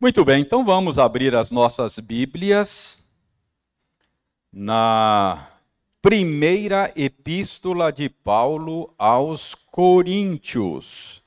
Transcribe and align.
Muito 0.00 0.24
bem, 0.24 0.42
então 0.42 0.64
vamos 0.64 0.98
abrir 0.98 1.34
as 1.34 1.50
nossas 1.50 1.98
Bíblias 1.98 3.02
na 4.52 5.48
primeira 6.02 6.92
epístola 6.96 7.92
de 7.92 8.08
Paulo 8.08 8.92
aos 8.98 9.54
Coríntios. 9.54 11.22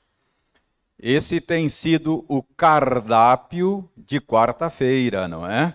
Esse 0.98 1.40
tem 1.40 1.68
sido 1.68 2.24
o 2.28 2.42
cardápio 2.42 3.88
de 3.96 4.20
quarta-feira, 4.20 5.26
não 5.26 5.46
é? 5.46 5.74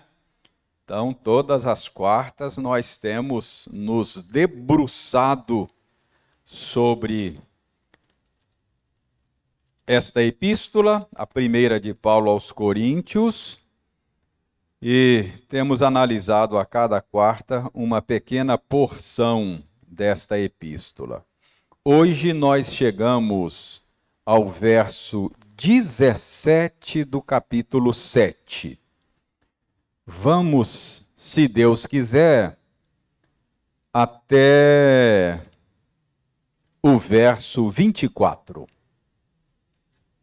Então, 0.84 1.12
todas 1.12 1.66
as 1.66 1.88
quartas 1.88 2.56
nós 2.56 2.96
temos 2.96 3.68
nos 3.72 4.16
debruçado 4.16 5.68
sobre 6.44 7.40
esta 9.86 10.22
epístola, 10.22 11.06
a 11.14 11.26
primeira 11.26 11.78
de 11.78 11.92
Paulo 11.92 12.30
aos 12.30 12.50
Coríntios, 12.50 13.60
e 14.80 15.30
temos 15.48 15.82
analisado 15.82 16.58
a 16.58 16.64
cada 16.64 17.00
quarta 17.00 17.70
uma 17.72 18.00
pequena 18.00 18.56
porção 18.56 19.62
desta 19.86 20.38
epístola. 20.38 21.24
Hoje 21.84 22.32
nós 22.32 22.72
chegamos 22.72 23.82
ao 24.24 24.48
verso 24.48 25.30
17 25.56 27.04
do 27.04 27.20
capítulo 27.20 27.92
7. 27.92 28.80
Vamos, 30.06 31.06
se 31.14 31.46
Deus 31.46 31.86
quiser, 31.86 32.58
até 33.92 35.40
o 36.82 36.98
verso 36.98 37.68
24. 37.70 38.66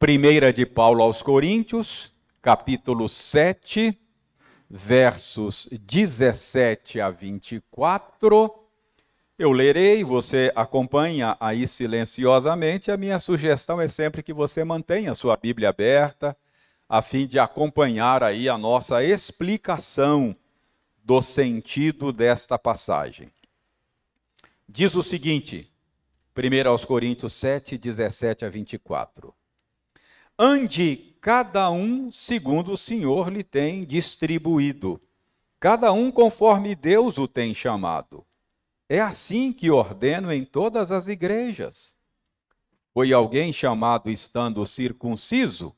Primeira 0.01 0.51
de 0.51 0.65
Paulo 0.65 1.03
aos 1.03 1.21
Coríntios, 1.21 2.11
capítulo 2.41 3.07
7, 3.07 3.95
versos 4.67 5.69
17 5.71 6.99
a 6.99 7.11
24. 7.11 8.51
Eu 9.37 9.51
lerei, 9.51 10.03
você 10.03 10.51
acompanha 10.55 11.37
aí 11.39 11.67
silenciosamente. 11.67 12.89
A 12.89 12.97
minha 12.97 13.19
sugestão 13.19 13.79
é 13.79 13.87
sempre 13.87 14.23
que 14.23 14.33
você 14.33 14.63
mantenha 14.63 15.11
a 15.11 15.15
sua 15.15 15.37
Bíblia 15.37 15.69
aberta, 15.69 16.35
a 16.89 17.03
fim 17.03 17.27
de 17.27 17.37
acompanhar 17.37 18.23
aí 18.23 18.49
a 18.49 18.57
nossa 18.57 19.03
explicação 19.03 20.35
do 21.03 21.21
sentido 21.21 22.11
desta 22.11 22.57
passagem. 22.57 23.31
Diz 24.67 24.95
o 24.95 25.03
seguinte, 25.03 25.71
1 26.35 26.67
aos 26.67 26.85
Coríntios 26.85 27.33
7, 27.33 27.77
17 27.77 28.45
a 28.45 28.49
24. 28.49 29.39
Ande 30.43 31.15
cada 31.21 31.69
um 31.69 32.11
segundo 32.11 32.73
o 32.73 32.77
Senhor 32.77 33.31
lhe 33.31 33.43
tem 33.43 33.85
distribuído, 33.85 34.99
cada 35.59 35.91
um 35.91 36.11
conforme 36.11 36.73
Deus 36.73 37.19
o 37.19 37.27
tem 37.27 37.53
chamado. 37.53 38.25
É 38.89 38.99
assim 38.99 39.53
que 39.53 39.69
ordeno 39.69 40.33
em 40.33 40.43
todas 40.43 40.91
as 40.91 41.07
igrejas. 41.07 41.95
Foi 42.91 43.13
alguém 43.13 43.53
chamado 43.53 44.09
estando 44.09 44.65
circunciso? 44.65 45.75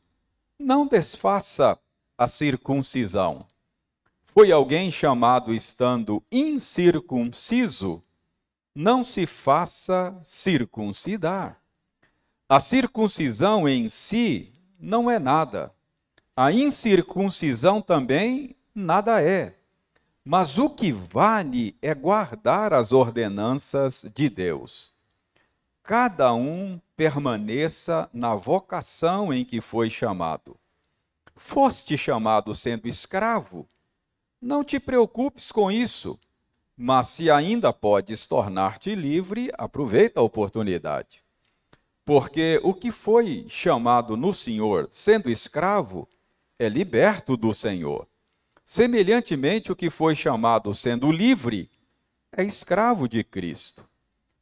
Não 0.57 0.87
desfaça 0.87 1.77
a 2.17 2.29
circuncisão. 2.29 3.45
Foi 4.23 4.49
alguém 4.49 4.89
chamado 4.89 5.53
estando 5.53 6.23
incircunciso? 6.31 8.01
Não 8.73 9.03
se 9.03 9.25
faça 9.25 10.17
circuncidar. 10.23 11.61
A 12.47 12.61
circuncisão 12.61 13.67
em 13.67 13.89
si 13.89 14.52
não 14.83 15.09
é 15.09 15.17
nada. 15.17 15.73
A 16.35 16.51
incircuncisão 16.51 17.81
também 17.81 18.53
nada 18.75 19.21
é. 19.21 19.55
Mas 20.25 20.57
o 20.57 20.69
que 20.69 20.91
vale 20.91 21.77
é 21.81 21.93
guardar 21.95 22.73
as 22.73 22.91
ordenanças 22.91 24.05
de 24.13 24.29
Deus. 24.29 24.91
Cada 25.81 26.33
um 26.33 26.79
permaneça 26.97 28.09
na 28.13 28.35
vocação 28.35 29.33
em 29.33 29.45
que 29.45 29.61
foi 29.61 29.89
chamado. 29.89 30.57
Foste 31.35 31.97
chamado 31.97 32.53
sendo 32.53 32.87
escravo? 32.87 33.67
Não 34.41 34.63
te 34.63 34.79
preocupes 34.79 35.49
com 35.51 35.71
isso, 35.71 36.19
mas 36.75 37.07
se 37.07 37.31
ainda 37.31 37.71
podes 37.71 38.25
tornar-te 38.25 38.95
livre, 38.95 39.49
aproveita 39.57 40.19
a 40.19 40.23
oportunidade. 40.23 41.22
Porque 42.05 42.59
o 42.63 42.73
que 42.73 42.91
foi 42.91 43.45
chamado 43.47 44.17
no 44.17 44.33
Senhor 44.33 44.87
sendo 44.91 45.29
escravo 45.29 46.07
é 46.59 46.67
liberto 46.67 47.37
do 47.37 47.53
Senhor. 47.53 48.07
Semelhantemente, 48.65 49.71
o 49.71 49.75
que 49.75 49.89
foi 49.89 50.15
chamado 50.15 50.73
sendo 50.73 51.11
livre 51.11 51.69
é 52.31 52.43
escravo 52.43 53.07
de 53.07 53.23
Cristo. 53.23 53.87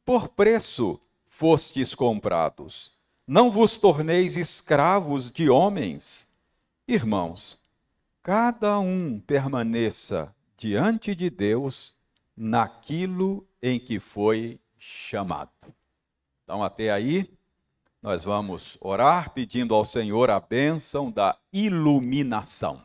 Por 0.04 0.28
preço 0.28 1.00
fostes 1.26 1.94
comprados. 1.94 2.92
Não 3.26 3.50
vos 3.50 3.76
torneis 3.76 4.36
escravos 4.36 5.30
de 5.30 5.48
homens. 5.48 6.28
Irmãos, 6.86 7.60
cada 8.22 8.78
um 8.78 9.20
permaneça 9.20 10.34
diante 10.56 11.14
de 11.14 11.30
Deus 11.30 11.94
naquilo 12.36 13.46
em 13.60 13.78
que 13.78 13.98
foi 13.98 14.60
chamado. 14.78 15.50
Então, 16.44 16.62
até 16.62 16.90
aí, 16.90 17.32
nós 18.02 18.24
vamos 18.24 18.76
orar 18.80 19.30
pedindo 19.30 19.74
ao 19.74 19.84
Senhor 19.84 20.28
a 20.28 20.40
bênção 20.40 21.08
da 21.08 21.38
iluminação. 21.52 22.82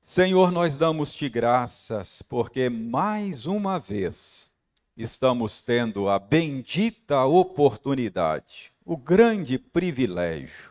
Senhor, 0.00 0.52
nós 0.52 0.76
damos-te 0.76 1.28
graças 1.28 2.22
porque 2.22 2.68
mais 2.68 3.44
uma 3.44 3.80
vez 3.80 4.54
estamos 4.96 5.62
tendo 5.62 6.08
a 6.08 6.18
bendita 6.18 7.24
oportunidade, 7.24 8.72
o 8.84 8.96
grande 8.96 9.58
privilégio 9.58 10.70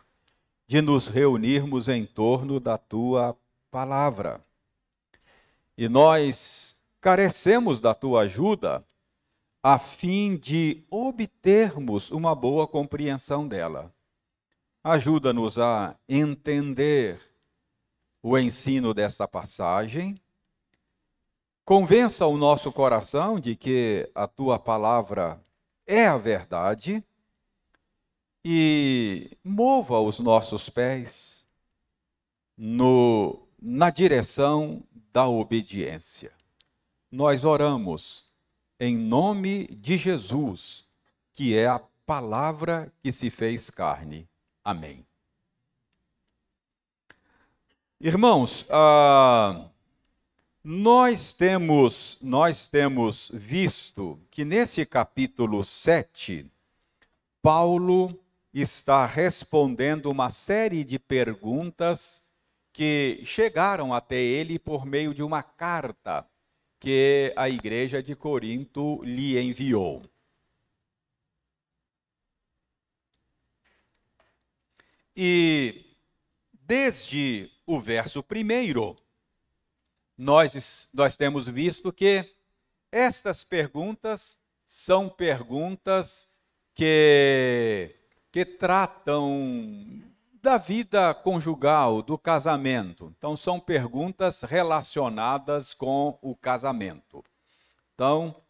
de 0.66 0.80
nos 0.80 1.08
reunirmos 1.08 1.86
em 1.86 2.06
torno 2.06 2.58
da 2.58 2.78
tua 2.78 3.36
palavra. 3.70 4.40
E 5.76 5.86
nós 5.86 6.80
carecemos 6.98 7.78
da 7.78 7.94
tua 7.94 8.22
ajuda 8.22 8.82
a 9.62 9.78
fim 9.78 10.36
de 10.36 10.82
obtermos 10.90 12.10
uma 12.10 12.34
boa 12.34 12.66
compreensão 12.66 13.46
dela. 13.46 13.94
Ajuda-nos 14.82 15.58
a 15.58 15.96
entender 16.08 17.20
o 18.20 18.36
ensino 18.36 18.92
desta 18.92 19.28
passagem. 19.28 20.20
Convença 21.64 22.26
o 22.26 22.36
nosso 22.36 22.72
coração 22.72 23.38
de 23.38 23.54
que 23.54 24.10
a 24.16 24.26
tua 24.26 24.58
palavra 24.58 25.40
é 25.86 26.06
a 26.06 26.18
verdade 26.18 27.04
e 28.44 29.30
mova 29.44 30.00
os 30.00 30.18
nossos 30.18 30.68
pés 30.68 31.48
no, 32.56 33.46
na 33.60 33.90
direção 33.90 34.82
da 35.12 35.28
obediência. 35.28 36.32
Nós 37.08 37.44
oramos 37.44 38.31
em 38.84 38.96
nome 38.96 39.68
de 39.68 39.96
Jesus, 39.96 40.84
que 41.34 41.56
é 41.56 41.68
a 41.68 41.78
palavra 42.04 42.92
que 43.00 43.12
se 43.12 43.30
fez 43.30 43.70
carne. 43.70 44.28
Amém. 44.64 45.06
Irmãos, 48.00 48.66
ah, 48.68 49.68
nós 50.64 51.32
temos 51.32 52.18
nós 52.20 52.66
temos 52.66 53.30
visto 53.32 54.18
que 54.32 54.44
nesse 54.44 54.84
capítulo 54.84 55.62
7, 55.62 56.50
Paulo 57.40 58.18
está 58.52 59.06
respondendo 59.06 60.06
uma 60.06 60.28
série 60.28 60.82
de 60.82 60.98
perguntas 60.98 62.20
que 62.72 63.20
chegaram 63.24 63.94
até 63.94 64.20
ele 64.20 64.58
por 64.58 64.84
meio 64.84 65.14
de 65.14 65.22
uma 65.22 65.40
carta 65.40 66.26
que 66.82 67.32
a 67.36 67.48
igreja 67.48 68.02
de 68.02 68.16
Corinto 68.16 69.00
lhe 69.04 69.38
enviou. 69.38 70.02
E 75.16 75.94
desde 76.52 77.48
o 77.64 77.78
verso 77.78 78.20
primeiro, 78.20 78.96
nós, 80.18 80.88
nós 80.92 81.16
temos 81.16 81.46
visto 81.46 81.92
que 81.92 82.34
estas 82.90 83.44
perguntas 83.44 84.40
são 84.66 85.08
perguntas 85.08 86.28
que, 86.74 87.94
que 88.32 88.44
tratam 88.44 90.02
da 90.42 90.58
vida 90.58 91.14
conjugal, 91.14 92.02
do 92.02 92.18
casamento. 92.18 93.14
Então, 93.16 93.36
são 93.36 93.60
perguntas 93.60 94.42
relacionadas 94.42 95.72
com 95.72 96.18
o 96.20 96.34
casamento. 96.34 97.24
Então, 97.94 98.42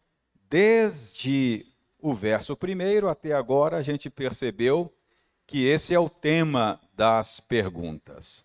desde 0.49 1.67
o 1.99 2.11
verso 2.11 2.57
primeiro 2.57 3.07
até 3.07 3.33
agora, 3.33 3.77
a 3.77 3.83
gente 3.83 4.09
percebeu 4.09 4.91
que 5.45 5.63
esse 5.65 5.93
é 5.93 5.99
o 5.99 6.09
tema 6.09 6.81
das 6.95 7.39
perguntas. 7.39 8.43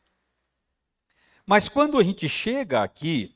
Mas 1.47 1.71
quando 1.71 1.99
a 1.99 2.05
gente 2.05 2.29
chega 2.29 2.83
aqui 2.83 3.35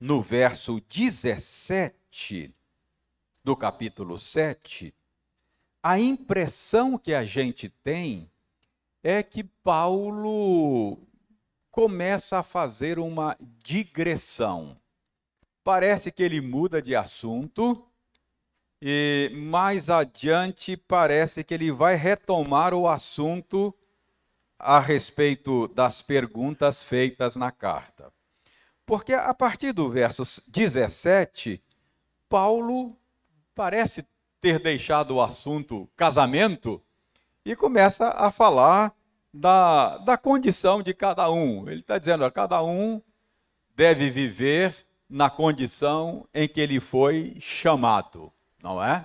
no 0.00 0.20
verso 0.20 0.80
17 0.90 2.52
do 3.44 3.56
capítulo 3.56 4.18
7, 4.18 4.92
a 5.80 6.00
impressão 6.00 6.98
que 6.98 7.14
a 7.14 7.24
gente 7.24 7.68
tem 7.68 8.31
é 9.02 9.22
que 9.22 9.42
Paulo 9.42 10.98
começa 11.70 12.38
a 12.38 12.42
fazer 12.42 12.98
uma 12.98 13.36
digressão. 13.40 14.76
Parece 15.64 16.12
que 16.12 16.22
ele 16.22 16.40
muda 16.40 16.80
de 16.80 16.94
assunto 16.94 17.86
e 18.80 19.30
mais 19.32 19.88
adiante 19.88 20.76
parece 20.76 21.42
que 21.42 21.54
ele 21.54 21.70
vai 21.70 21.94
retomar 21.94 22.74
o 22.74 22.88
assunto 22.88 23.74
a 24.58 24.78
respeito 24.78 25.66
das 25.68 26.02
perguntas 26.02 26.82
feitas 26.82 27.34
na 27.34 27.50
carta. 27.50 28.12
Porque 28.84 29.12
a 29.12 29.32
partir 29.32 29.72
do 29.72 29.88
verso 29.88 30.24
17, 30.48 31.62
Paulo 32.28 32.96
parece 33.54 34.06
ter 34.40 34.58
deixado 34.58 35.16
o 35.16 35.22
assunto 35.22 35.88
casamento 35.96 36.82
e 37.44 37.56
começa 37.56 38.08
a 38.10 38.30
falar 38.30 38.94
da, 39.32 39.98
da 39.98 40.16
condição 40.16 40.82
de 40.82 40.94
cada 40.94 41.30
um. 41.30 41.68
Ele 41.68 41.80
está 41.80 41.98
dizendo: 41.98 42.24
a 42.24 42.30
cada 42.30 42.62
um 42.62 43.00
deve 43.74 44.10
viver 44.10 44.74
na 45.08 45.28
condição 45.28 46.26
em 46.32 46.48
que 46.48 46.60
ele 46.60 46.80
foi 46.80 47.36
chamado 47.40 48.32
não 48.62 48.82
é? 48.82 49.04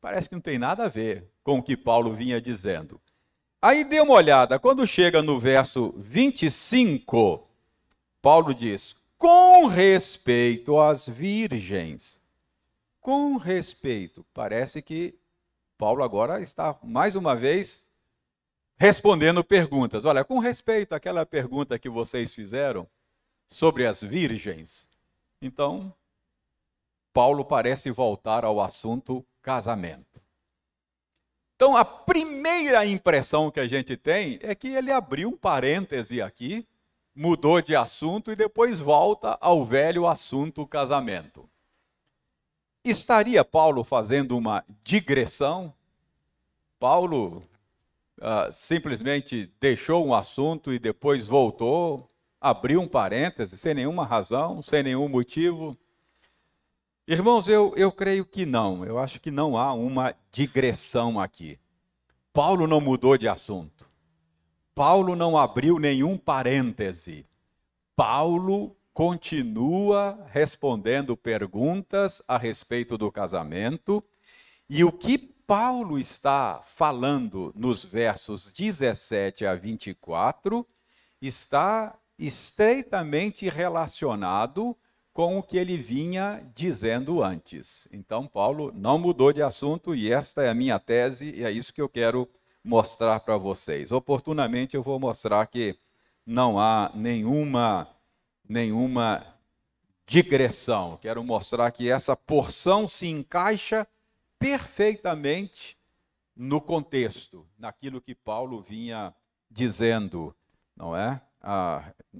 Parece 0.00 0.28
que 0.28 0.34
não 0.34 0.40
tem 0.40 0.58
nada 0.58 0.84
a 0.84 0.88
ver 0.88 1.30
com 1.44 1.58
o 1.58 1.62
que 1.62 1.76
Paulo 1.76 2.14
vinha 2.14 2.40
dizendo. 2.40 3.00
Aí 3.60 3.84
dê 3.84 4.00
uma 4.00 4.14
olhada, 4.14 4.58
quando 4.58 4.86
chega 4.86 5.20
no 5.22 5.38
verso 5.38 5.92
25, 5.98 7.46
Paulo 8.22 8.54
diz: 8.54 8.96
com 9.18 9.66
respeito 9.66 10.80
às 10.80 11.06
virgens. 11.06 12.18
Com 13.00 13.36
respeito. 13.36 14.24
Parece 14.32 14.80
que 14.80 15.14
Paulo 15.80 16.04
agora 16.04 16.42
está 16.42 16.78
mais 16.82 17.16
uma 17.16 17.34
vez 17.34 17.82
respondendo 18.78 19.42
perguntas. 19.42 20.04
Olha, 20.04 20.22
com 20.22 20.38
respeito 20.38 20.94
àquela 20.94 21.24
pergunta 21.24 21.78
que 21.78 21.88
vocês 21.88 22.34
fizeram 22.34 22.86
sobre 23.48 23.86
as 23.86 24.02
virgens. 24.02 24.86
Então, 25.40 25.90
Paulo 27.14 27.46
parece 27.46 27.90
voltar 27.90 28.44
ao 28.44 28.60
assunto 28.60 29.24
casamento. 29.40 30.20
Então, 31.56 31.74
a 31.74 31.82
primeira 31.82 32.84
impressão 32.84 33.50
que 33.50 33.58
a 33.58 33.66
gente 33.66 33.96
tem 33.96 34.38
é 34.42 34.54
que 34.54 34.68
ele 34.68 34.92
abriu 34.92 35.30
um 35.30 35.36
parêntese 35.36 36.20
aqui, 36.20 36.68
mudou 37.14 37.62
de 37.62 37.74
assunto 37.74 38.30
e 38.30 38.36
depois 38.36 38.80
volta 38.80 39.38
ao 39.40 39.64
velho 39.64 40.06
assunto 40.06 40.66
casamento. 40.66 41.49
Estaria 42.84 43.44
Paulo 43.44 43.84
fazendo 43.84 44.36
uma 44.36 44.64
digressão? 44.82 45.72
Paulo 46.78 47.44
uh, 48.18 48.50
simplesmente 48.50 49.52
deixou 49.60 50.06
um 50.06 50.14
assunto 50.14 50.72
e 50.72 50.78
depois 50.78 51.26
voltou, 51.26 52.10
abriu 52.40 52.80
um 52.80 52.88
parêntese 52.88 53.58
sem 53.58 53.74
nenhuma 53.74 54.06
razão, 54.06 54.62
sem 54.62 54.82
nenhum 54.82 55.08
motivo? 55.08 55.76
Irmãos, 57.06 57.48
eu, 57.48 57.74
eu 57.76 57.92
creio 57.92 58.24
que 58.24 58.46
não. 58.46 58.82
Eu 58.82 58.98
acho 58.98 59.20
que 59.20 59.30
não 59.30 59.58
há 59.58 59.74
uma 59.74 60.14
digressão 60.32 61.20
aqui. 61.20 61.58
Paulo 62.32 62.66
não 62.66 62.80
mudou 62.80 63.18
de 63.18 63.28
assunto. 63.28 63.90
Paulo 64.74 65.14
não 65.14 65.36
abriu 65.36 65.78
nenhum 65.78 66.16
parêntese. 66.16 67.26
Paulo 67.94 68.74
continua 68.92 70.26
respondendo 70.30 71.16
perguntas 71.16 72.22
a 72.26 72.36
respeito 72.36 72.98
do 72.98 73.10
casamento. 73.10 74.02
E 74.68 74.84
o 74.84 74.92
que 74.92 75.18
Paulo 75.18 75.98
está 75.98 76.60
falando 76.62 77.52
nos 77.56 77.84
versos 77.84 78.52
17 78.52 79.44
a 79.44 79.54
24 79.54 80.66
está 81.20 81.98
estreitamente 82.18 83.48
relacionado 83.48 84.76
com 85.12 85.38
o 85.38 85.42
que 85.42 85.56
ele 85.56 85.76
vinha 85.76 86.40
dizendo 86.54 87.22
antes. 87.22 87.88
Então, 87.92 88.26
Paulo 88.26 88.72
não 88.74 88.98
mudou 88.98 89.32
de 89.32 89.42
assunto 89.42 89.94
e 89.94 90.12
esta 90.12 90.42
é 90.42 90.48
a 90.48 90.54
minha 90.54 90.78
tese 90.78 91.30
e 91.30 91.44
é 91.44 91.50
isso 91.50 91.74
que 91.74 91.82
eu 91.82 91.88
quero 91.88 92.28
mostrar 92.62 93.20
para 93.20 93.36
vocês. 93.36 93.90
Oportunamente 93.90 94.76
eu 94.76 94.82
vou 94.82 95.00
mostrar 95.00 95.46
que 95.46 95.76
não 96.24 96.58
há 96.58 96.92
nenhuma 96.94 97.88
nenhuma 98.50 99.24
digressão. 100.04 100.98
Quero 101.00 101.22
mostrar 101.22 101.70
que 101.70 101.88
essa 101.88 102.16
porção 102.16 102.88
se 102.88 103.06
encaixa 103.06 103.86
perfeitamente 104.40 105.78
no 106.34 106.60
contexto, 106.60 107.46
naquilo 107.56 108.00
que 108.00 108.12
Paulo 108.12 108.60
vinha 108.60 109.14
dizendo, 109.48 110.34
não 110.76 110.96
é? 110.96 111.22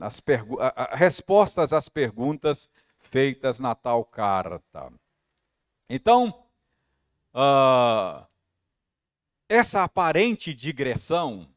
as 0.00 0.22
respostas 0.92 1.72
às 1.72 1.88
perguntas 1.88 2.70
feitas 3.00 3.58
na 3.58 3.74
tal 3.74 4.04
carta. 4.04 4.90
Então, 5.88 6.44
uh, 7.34 8.24
essa 9.48 9.82
aparente 9.82 10.54
digressão 10.54 11.48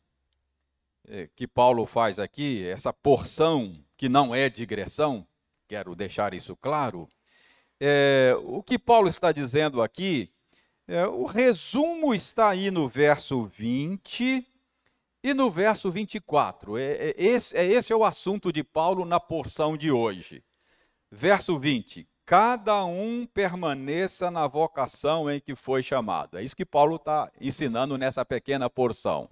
eh, 1.08 1.30
que 1.36 1.48
Paulo 1.48 1.86
faz 1.86 2.18
aqui, 2.18 2.66
essa 2.66 2.92
porção 2.92 3.78
que 3.98 4.10
não 4.10 4.34
é 4.34 4.50
digressão, 4.50 5.26
quero 5.68 5.96
deixar 5.96 6.34
isso 6.34 6.56
claro, 6.56 7.10
é, 7.80 8.34
o 8.44 8.64
que 8.64 8.80
Paulo 8.80 9.08
está 9.08 9.32
dizendo 9.32 9.82
aqui, 9.82 10.32
é, 10.88 11.06
o 11.08 11.26
resumo 11.26 12.14
está 12.14 12.50
aí 12.50 12.70
no 12.70 12.88
verso 12.88 13.46
20 13.46 14.46
e 15.24 15.34
no 15.34 15.50
verso 15.50 15.90
24. 15.90 16.78
É, 16.78 16.92
é, 16.92 17.16
esse, 17.18 17.58
é, 17.58 17.66
esse 17.66 17.94
é 17.94 17.96
o 17.96 18.04
assunto 18.04 18.52
de 18.52 18.64
Paulo 18.64 19.06
na 19.06 19.20
porção 19.20 19.78
de 19.78 19.92
hoje. 19.92 20.44
Verso 21.10 21.58
20: 21.58 22.08
Cada 22.26 22.84
um 22.86 23.26
permaneça 23.26 24.30
na 24.30 24.48
vocação 24.48 25.32
em 25.32 25.40
que 25.40 25.56
foi 25.56 25.82
chamado. 25.82 26.38
É 26.38 26.44
isso 26.44 26.56
que 26.56 26.66
Paulo 26.66 26.98
está 26.98 27.32
ensinando 27.40 27.98
nessa 27.98 28.26
pequena 28.26 28.70
porção. 28.70 29.24
O 29.24 29.30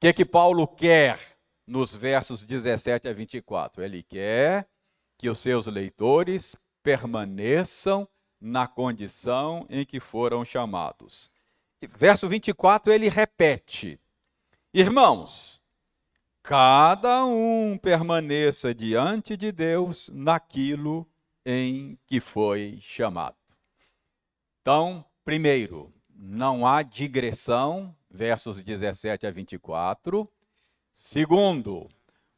que, 0.00 0.12
que 0.12 0.24
Paulo 0.24 0.66
quer 0.66 1.18
nos 1.66 1.94
versos 1.94 2.44
17 2.44 3.08
a 3.08 3.12
24? 3.12 3.82
Ele 3.82 4.02
quer 4.02 4.68
que 5.16 5.28
os 5.28 5.38
seus 5.38 5.66
leitores 5.66 6.56
permaneçam 6.82 8.08
na 8.40 8.66
condição 8.66 9.66
em 9.70 9.84
que 9.84 10.00
foram 10.00 10.44
chamados. 10.44 11.30
Verso 11.96 12.28
24 12.28 12.92
ele 12.92 13.08
repete: 13.08 14.00
Irmãos, 14.74 15.60
cada 16.42 17.24
um 17.24 17.78
permaneça 17.78 18.74
diante 18.74 19.36
de 19.36 19.52
Deus 19.52 20.10
naquilo 20.12 21.08
em 21.44 21.98
que 22.06 22.20
foi 22.20 22.78
chamado. 22.80 23.36
Então, 24.60 25.04
primeiro, 25.24 25.92
não 26.08 26.66
há 26.66 26.82
digressão, 26.82 27.94
versos 28.08 28.60
17 28.60 29.26
a 29.26 29.30
24. 29.30 30.30
Segundo, 30.92 31.88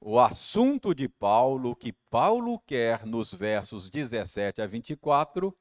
o 0.00 0.18
assunto 0.20 0.94
de 0.94 1.08
Paulo, 1.08 1.75
que 1.75 1.92
Paulo 1.92 2.61
quer 2.61 3.04
nos 3.04 3.34
versos 3.34 3.90
17 3.90 4.62
a 4.62 4.66
24, 4.66 5.54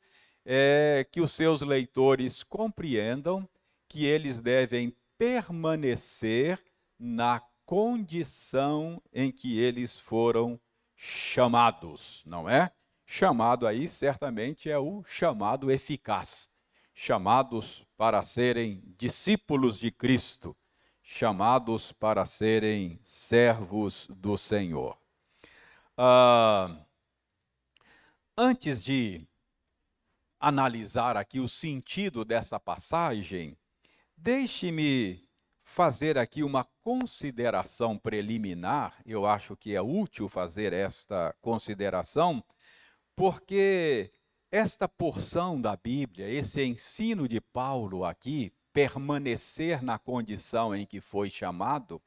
é 0.46 1.04
que 1.12 1.20
os 1.20 1.32
seus 1.32 1.62
leitores 1.62 2.44
compreendam 2.44 3.50
que 3.88 4.06
eles 4.06 4.40
devem 4.40 4.96
permanecer 5.18 6.64
na 7.00 7.42
condição 7.66 9.02
em 9.12 9.32
que 9.32 9.58
eles 9.58 9.98
foram 9.98 10.60
chamados, 10.96 12.22
não 12.28 12.48
é? 12.48 12.72
Chamado 13.08 13.66
aí 13.66 13.88
certamente 13.88 14.70
é 14.70 14.78
o 14.78 15.04
chamado 15.04 15.72
eficaz. 15.72 16.48
Chamados 16.94 17.88
para 17.98 18.22
serem 18.22 18.84
discípulos 19.00 19.80
de 19.80 19.90
Cristo, 19.90 20.56
chamados 21.14 21.92
para 21.92 22.26
serem 22.26 23.00
servos 23.04 24.08
do 24.10 24.36
Senhor. 24.36 24.98
Ah, 25.96 26.76
antes 28.36 28.84
de 28.84 29.28
analisar 30.40 31.16
aqui 31.16 31.40
o 31.40 31.48
sentido 31.48 32.26
dessa 32.26 32.60
passagem, 32.60 33.56
deixe-me 34.18 35.24
fazer 35.64 36.18
aqui 36.18 36.42
uma 36.42 36.64
consideração 36.82 37.96
preliminar, 37.96 39.00
eu 39.06 39.28
acho 39.28 39.56
que 39.56 39.76
é 39.76 39.82
útil 39.82 40.28
fazer 40.28 40.74
esta 40.74 41.36
consideração, 41.40 42.44
porque 43.16 44.12
esta 44.52 44.90
porção 44.90 45.62
da 45.62 45.78
Bíblia, 45.78 46.28
esse 46.28 46.64
ensino 46.64 47.28
de 47.28 47.40
Paulo 47.40 48.04
aqui, 48.04 48.52
permanecer 48.74 49.84
na 49.84 50.00
condição 50.00 50.76
em 50.76 50.86
que 50.86 51.00
foi 51.00 51.30
chamado, 51.30 52.02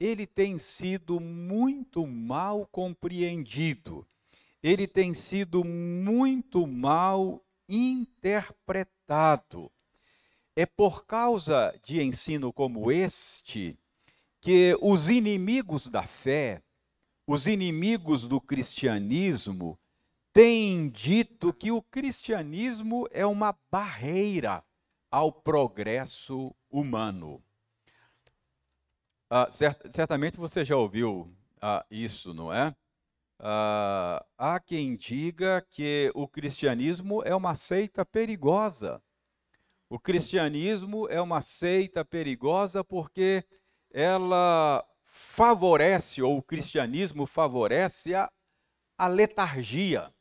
ele 0.00 0.26
tem 0.26 0.58
sido 0.58 1.20
muito 1.20 2.06
mal 2.06 2.66
compreendido, 2.66 4.06
ele 4.62 4.86
tem 4.86 5.12
sido 5.12 5.62
muito 5.62 6.66
mal 6.66 7.44
interpretado. 7.68 9.70
É 10.56 10.64
por 10.64 11.04
causa 11.04 11.78
de 11.82 12.02
ensino 12.02 12.52
como 12.52 12.90
este 12.90 13.78
que 14.40 14.76
os 14.80 15.08
inimigos 15.08 15.86
da 15.86 16.04
fé, 16.04 16.62
os 17.26 17.46
inimigos 17.46 18.26
do 18.26 18.40
cristianismo, 18.40 19.78
têm 20.32 20.88
dito 20.88 21.52
que 21.52 21.70
o 21.70 21.82
cristianismo 21.82 23.06
é 23.10 23.26
uma 23.26 23.56
barreira 23.70 24.64
ao 25.10 25.32
progresso 25.32 26.54
humano. 26.70 27.42
Ah, 29.30 29.50
cert 29.50 29.90
certamente 29.90 30.38
você 30.38 30.64
já 30.64 30.76
ouviu 30.76 31.34
ah, 31.60 31.84
isso, 31.90 32.32
não 32.32 32.52
é? 32.52 32.74
Ah, 33.38 34.24
há 34.36 34.58
quem 34.58 34.96
diga 34.96 35.60
que 35.70 36.10
o 36.14 36.26
cristianismo 36.26 37.22
é 37.22 37.34
uma 37.34 37.54
seita 37.54 38.04
perigosa. 38.04 39.02
O 39.88 39.98
cristianismo 39.98 41.08
é 41.08 41.20
uma 41.20 41.40
seita 41.40 42.04
perigosa 42.04 42.84
porque 42.84 43.44
ela 43.90 44.84
favorece, 45.04 46.22
ou 46.22 46.38
o 46.38 46.42
cristianismo 46.42 47.26
favorece 47.26 48.14
a, 48.14 48.30
a 48.96 49.06
letargia. 49.06 50.12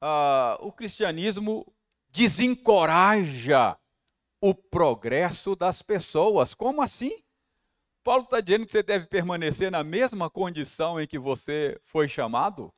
Ah, 0.00 0.58
o 0.60 0.72
cristianismo 0.72 1.64
desencoraja 2.12 3.76
o 4.40 4.54
progresso 4.54 5.56
das 5.56 5.80
pessoas. 5.80 6.52
Como 6.52 6.82
assim? 6.82 7.24
Paulo 8.04 8.24
está 8.24 8.40
dizendo 8.40 8.66
que 8.66 8.72
você 8.72 8.82
deve 8.82 9.06
permanecer 9.06 9.70
na 9.70 9.82
mesma 9.82 10.28
condição 10.28 11.00
em 11.00 11.06
que 11.06 11.18
você 11.18 11.80
foi 11.82 12.06
chamado? 12.08 12.72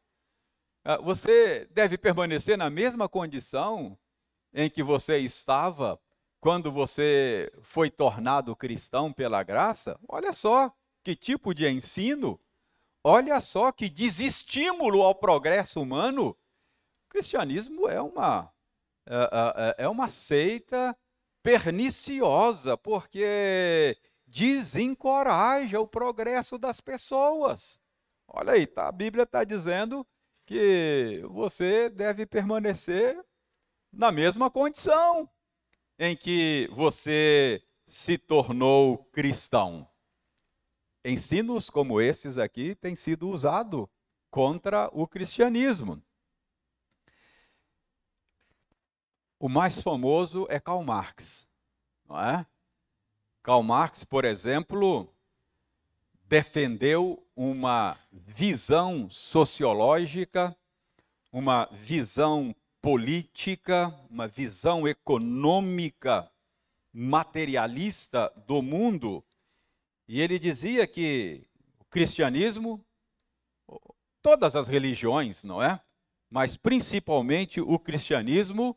Ah, 0.85 0.99
você 0.99 1.67
deve 1.71 1.99
permanecer 1.99 2.57
na 2.57 2.71
mesma 2.71 3.09
condição 3.09 3.99
em 4.53 4.71
que 4.71 4.83
você 4.83 5.19
estava 5.19 5.99
quando 6.41 6.71
você 6.71 7.51
foi 7.63 7.91
tornado 7.91 8.55
cristão 8.55 9.13
pela 9.13 9.43
graça? 9.43 9.99
Olha 10.07 10.33
só 10.33 10.71
que 11.03 11.17
tipo 11.17 11.55
de 11.55 11.67
ensino, 11.67 12.39
olha 13.03 13.41
só 13.41 13.73
que 13.73 13.89
desestímulo 13.89 15.03
ao 15.03 15.15
progresso 15.15 15.81
humano. 15.81 16.37
O 17.07 17.09
cristianismo 17.09 17.89
é 17.89 18.01
uma, 18.03 18.53
é, 19.07 19.75
é, 19.79 19.85
é 19.85 19.89
uma 19.89 20.09
seita 20.09 20.97
perniciosa, 21.43 22.77
porque 22.77 23.97
desencoraja 24.27 25.79
o 25.79 25.87
progresso 25.87 26.59
das 26.59 26.81
pessoas. 26.81 27.81
Olha 28.27 28.53
aí, 28.53 28.67
tá, 28.67 28.89
a 28.89 28.93
Bíblia 28.93 29.25
está 29.25 29.45
dizendo 29.45 30.07
que 30.47 31.23
você 31.29 31.89
deve 31.89 32.27
permanecer 32.27 33.23
na 33.93 34.11
mesma 34.11 34.51
condição 34.51 35.29
em 35.99 36.17
que 36.17 36.69
você 36.73 37.63
se 37.87 38.19
tornou 38.19 39.05
cristão. 39.13 39.89
Ensinos 41.05 41.71
como 41.71 42.01
esses 42.01 42.39
aqui 42.39 42.75
têm 42.75 42.97
sido 42.97 43.29
usados 43.29 43.87
contra 44.31 44.89
o 44.93 45.07
cristianismo. 45.07 46.03
O 49.45 49.49
mais 49.51 49.83
famoso 49.83 50.47
é 50.49 50.59
Karl 50.59 50.83
Marx, 50.83 51.47
não 52.09 52.19
é? 52.19 52.47
Karl 53.43 53.63
Marx, 53.63 54.03
por 54.03 54.25
exemplo, 54.25 55.07
defendeu 56.27 57.23
uma 57.37 57.95
visão 58.11 59.07
sociológica, 59.11 60.57
uma 61.31 61.67
visão 61.73 62.57
política, 62.81 63.95
uma 64.09 64.27
visão 64.27 64.89
econômica 64.89 66.33
materialista 66.91 68.33
do 68.47 68.63
mundo, 68.63 69.23
e 70.09 70.23
ele 70.23 70.39
dizia 70.39 70.87
que 70.87 71.47
o 71.79 71.85
cristianismo, 71.85 72.83
todas 74.23 74.57
as 74.57 74.69
religiões, 74.69 75.45
não 75.45 75.63
é? 75.63 75.79
Mas 76.31 76.57
principalmente 76.57 77.61
o 77.61 77.79
cristianismo 77.79 78.75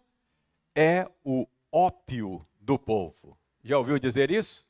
é 0.80 1.10
o 1.24 1.48
ópio 1.72 2.48
do 2.62 2.78
povo. 2.78 3.36
Já 3.64 3.80
ouviu 3.80 3.98
dizer 3.98 4.30
isso? 4.30 4.64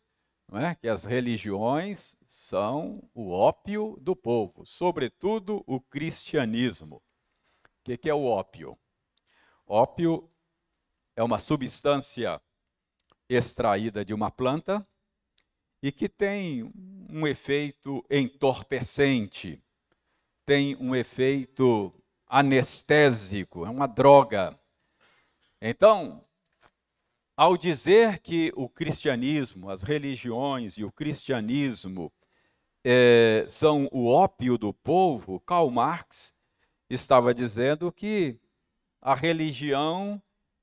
Não 0.48 0.58
é? 0.58 0.74
Que 0.74 0.88
as 0.88 1.04
religiões 1.04 2.16
são 2.26 3.04
o 3.14 3.30
ópio 3.30 3.98
do 4.00 4.16
povo, 4.16 4.66
sobretudo 4.66 5.62
o 5.68 5.82
cristianismo. 5.82 7.04
O 7.86 7.98
que 7.98 8.10
é 8.10 8.14
o 8.14 8.24
ópio? 8.24 8.80
Ópio 9.66 10.32
é 11.14 11.22
uma 11.22 11.40
substância 11.40 12.42
extraída 13.28 14.06
de 14.06 14.14
uma 14.14 14.32
planta 14.32 14.88
e 15.84 15.92
que 15.92 16.08
tem 16.08 16.72
um 17.10 17.28
efeito 17.28 18.02
entorpecente, 18.10 19.62
tem 20.46 20.74
um 20.78 20.96
efeito 20.96 21.94
anestésico, 22.26 23.66
é 23.66 23.70
uma 23.70 23.88
droga. 23.88 24.58
Então, 25.62 26.24
ao 27.36 27.58
dizer 27.58 28.20
que 28.20 28.52
o 28.56 28.70
cristianismo, 28.70 29.70
as 29.70 29.84
religiões 29.84 30.78
e 30.78 30.84
o 30.84 30.92
cristianismo 30.92 32.12
é, 32.84 33.46
são 33.48 33.88
o 33.92 34.08
ópio 34.08 34.58
do 34.58 34.74
povo, 34.74 35.40
Karl 35.40 35.70
Marx 35.70 36.34
estava 36.90 37.34
dizendo 37.34 37.92
que 37.92 38.40
a 39.02 39.16
religião 39.16 40.22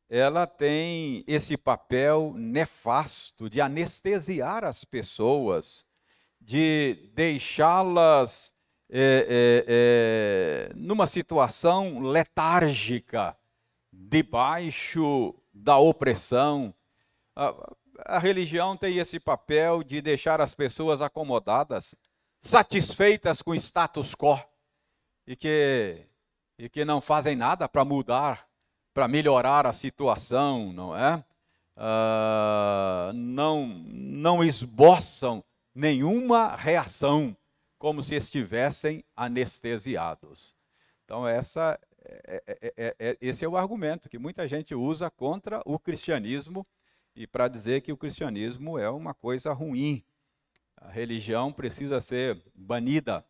ela 0.09 0.47
tem 0.47 1.25
esse 1.27 1.57
papel 1.57 2.35
nefasto 2.37 3.51
de 3.51 3.61
anestesiar 3.61 4.65
as 4.65 4.85
pessoas, 4.85 5.87
de 6.41 7.11
deixá-las 7.15 8.55
é, 8.91 9.65
é, 9.67 10.71
é, 10.71 10.73
numa 10.77 11.07
situação 11.07 12.01
letárgica, 12.01 13.37
debaixo 14.09 15.35
da 15.53 15.79
opressão. 15.79 16.75
A, 17.35 17.55
a 18.07 18.19
religião 18.19 18.77
tem 18.77 18.99
esse 18.99 19.21
papel 19.21 19.83
de 19.83 20.01
deixar 20.01 20.41
as 20.41 20.55
pessoas 20.55 21.01
acomodadas, 21.01 21.95
satisfeitas 22.41 23.41
com 23.41 23.53
o 23.53 23.55
status 23.55 24.15
quo 24.15 24.39
e 25.27 25.37
que, 25.37 26.07
e 26.59 26.69
que 26.69 26.85
não 26.85 27.01
fazem 27.01 27.37
nada 27.37 27.69
para 27.69 27.85
mudar, 27.85 28.49
para 28.93 29.09
melhorar 29.09 29.67
a 29.67 29.73
situação, 29.73 30.73
não 30.73 30.97
é? 30.97 31.25
Uh, 31.77 33.13
não, 33.13 33.67
não 33.67 34.45
esboçam 34.45 35.43
nenhuma 35.75 36.55
reação, 36.55 37.37
como 37.79 38.01
se 38.03 38.15
estivessem 38.15 39.05
anestesiados. 39.17 40.55
Então, 41.05 41.27
essa 41.27 41.79
esse 43.21 43.45
é 43.45 43.49
o 43.49 43.57
argumento 43.57 44.09
que 44.09 44.19
muita 44.19 44.47
gente 44.47 44.75
usa 44.75 45.11
contra 45.11 45.63
o 45.65 45.79
cristianismo 45.79 46.67
e 47.17 47.27
para 47.27 47.49
dizer 47.49 47.81
que 47.81 47.93
o 47.93 47.97
cristianismo 47.97 48.79
é 48.79 48.91
uma 48.91 49.15
coisa 49.15 49.53
ruim. 49.53 50.05
A 50.77 50.91
religião 50.91 51.53
precisa 51.53 52.01
ser 52.01 52.43
banida. 52.55 53.25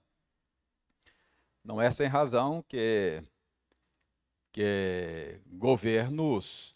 Não 1.63 1.81
é 1.81 1.91
sem 1.91 2.09
razão 2.09 2.63
que, 2.69 3.23
que 4.53 5.41
governos 5.47 6.75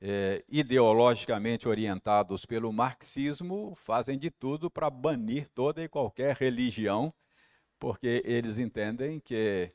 é, 0.00 0.44
ideologicamente 0.48 1.68
orientados 1.68 2.46
pelo 2.46 2.72
marxismo 2.72 3.74
fazem 3.74 4.18
de 4.18 4.30
tudo 4.30 4.70
para 4.70 4.88
banir 4.88 5.48
toda 5.48 5.82
e 5.82 5.88
qualquer 5.88 6.36
religião, 6.36 7.12
porque 7.78 8.22
eles 8.24 8.58
entendem 8.58 9.20
que 9.20 9.72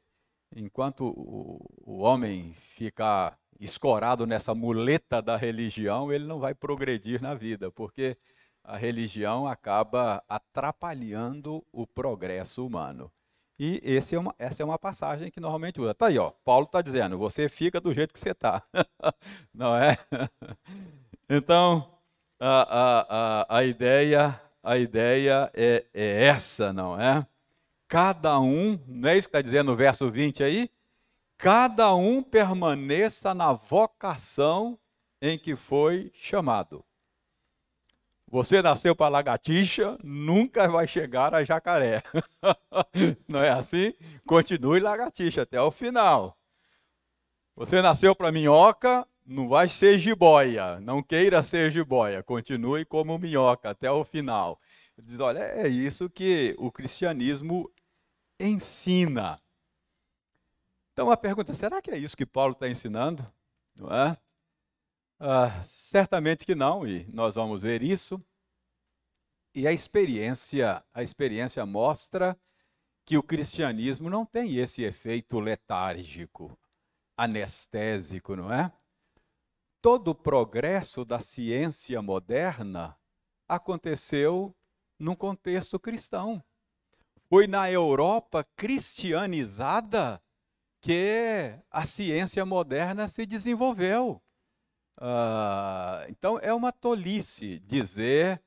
enquanto 0.56 1.06
o, 1.08 1.66
o 1.84 2.02
homem 2.02 2.54
ficar 2.54 3.38
escorado 3.60 4.26
nessa 4.26 4.54
muleta 4.54 5.22
da 5.22 5.38
religião, 5.38 6.12
ele 6.12 6.26
não 6.26 6.40
vai 6.40 6.54
progredir 6.54 7.22
na 7.22 7.34
vida, 7.34 7.72
porque 7.72 8.18
a 8.64 8.78
religião 8.78 9.48
acaba 9.48 10.24
atrapalhando 10.28 11.66
o 11.72 11.86
progresso 11.86 12.66
humano. 12.66 13.12
E 13.60 13.82
é 14.12 14.18
uma, 14.18 14.34
essa 14.40 14.64
é 14.64 14.66
uma 14.66 14.80
passagem 14.80 15.30
que 15.30 15.40
normalmente 15.40 15.80
usa. 15.80 15.92
Está 15.92 16.08
aí, 16.08 16.18
ó, 16.18 16.32
Paulo 16.44 16.66
está 16.66 16.82
dizendo, 16.82 17.18
você 17.18 17.48
fica 17.48 17.80
do 17.80 17.94
jeito 17.94 18.14
que 18.14 18.20
você 18.20 18.32
está. 18.32 18.64
não 19.54 19.76
é? 19.76 19.98
então, 21.30 21.88
a, 22.40 22.62
a, 22.62 23.02
a, 23.10 23.58
a, 23.60 23.64
ideia, 23.64 24.42
a 24.62 24.78
ideia 24.78 25.52
é, 25.54 25.86
é 25.94 26.26
essa, 26.26 26.74
não 26.74 27.00
é? 27.00 27.26
Cada 27.94 28.40
um, 28.40 28.80
não 28.88 29.08
é 29.08 29.16
isso 29.16 29.28
que 29.28 29.38
está 29.38 29.42
dizendo 29.44 29.70
no 29.70 29.78
verso 29.78 30.10
20 30.10 30.44
aí? 30.44 30.68
Cada 31.38 31.94
um 31.94 32.24
permaneça 32.24 33.36
na 33.36 33.54
vocação 33.54 34.80
em 35.22 35.38
que 35.38 35.56
foi 35.56 36.12
chamado. 36.16 36.84
Você 38.28 38.64
nasceu 38.64 38.96
para 38.96 39.10
lagartixa, 39.10 39.96
nunca 40.04 40.68
vai 40.68 40.88
chegar 40.88 41.36
a 41.36 41.44
jacaré. 41.44 42.02
Não 43.30 43.40
é 43.44 43.52
assim? 43.52 43.94
Continue 44.26 44.80
lagartixa 44.80 45.44
até 45.44 45.62
o 45.62 45.70
final. 45.70 46.36
Você 47.56 47.80
nasceu 47.80 48.16
para 48.16 48.32
minhoca, 48.32 49.08
não 49.24 49.48
vai 49.48 49.70
ser 49.70 50.00
jiboia. 50.00 50.80
Não 50.80 51.04
queira 51.04 51.44
ser 51.44 51.70
jiboia. 51.70 52.24
Continue 52.24 52.86
como 52.86 53.20
minhoca 53.20 53.70
até 53.70 53.92
o 53.92 54.04
final. 54.04 54.60
Ele 54.98 55.08
diz: 55.08 55.20
olha, 55.20 55.40
é 55.40 55.68
isso 55.68 56.10
que 56.10 56.56
o 56.58 56.72
cristianismo 56.72 57.70
ensina. 58.46 59.42
Então 60.92 61.10
a 61.10 61.18
pergunta: 61.18 61.54
será 61.54 61.82
que 61.82 61.92
é 61.92 61.98
isso 61.98 62.18
que 62.18 62.26
Paulo 62.26 62.54
está 62.54 62.68
ensinando? 62.70 63.26
Não 63.76 63.90
é? 63.90 64.18
Ah, 65.20 65.64
certamente 65.66 66.46
que 66.46 66.54
não, 66.54 66.88
e 66.88 67.06
nós 67.12 67.36
vamos 67.36 67.62
ver 67.62 67.82
isso. 67.82 68.22
E 69.56 69.68
a 69.68 69.72
experiência, 69.72 70.84
a 70.94 71.04
experiência 71.04 71.66
mostra 71.66 72.38
que 73.06 73.18
o 73.18 73.24
cristianismo 73.24 74.10
não 74.10 74.26
tem 74.26 74.58
esse 74.58 74.84
efeito 74.84 75.40
letárgico, 75.40 76.58
anestésico, 77.16 78.36
não 78.36 78.52
é? 78.52 78.72
Todo 79.82 80.10
o 80.10 80.16
progresso 80.16 81.04
da 81.04 81.20
ciência 81.20 82.02
moderna 82.02 82.98
aconteceu 83.48 84.56
num 84.98 85.16
contexto 85.16 85.80
cristão. 85.80 86.44
Foi 87.34 87.48
na 87.48 87.68
Europa 87.68 88.46
cristianizada 88.56 90.22
que 90.80 91.52
a 91.72 91.84
ciência 91.84 92.46
moderna 92.46 93.08
se 93.08 93.26
desenvolveu. 93.26 94.22
Uh, 95.00 96.06
então 96.10 96.38
é 96.44 96.54
uma 96.54 96.72
tolice 96.72 97.58
dizer 97.66 98.40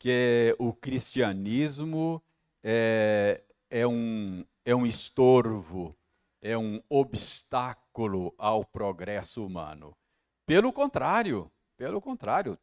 que 0.00 0.52
o 0.58 0.72
cristianismo 0.72 2.20
é, 2.60 3.40
é, 3.70 3.86
um, 3.86 4.44
é 4.64 4.74
um 4.74 4.84
estorvo, 4.84 5.96
é 6.42 6.58
um 6.58 6.82
obstáculo 6.88 8.34
ao 8.36 8.64
progresso 8.64 9.46
humano. 9.46 9.96
Pelo 10.44 10.72
contrário, 10.72 11.48
pelo 11.76 12.00
contrário, 12.00 12.58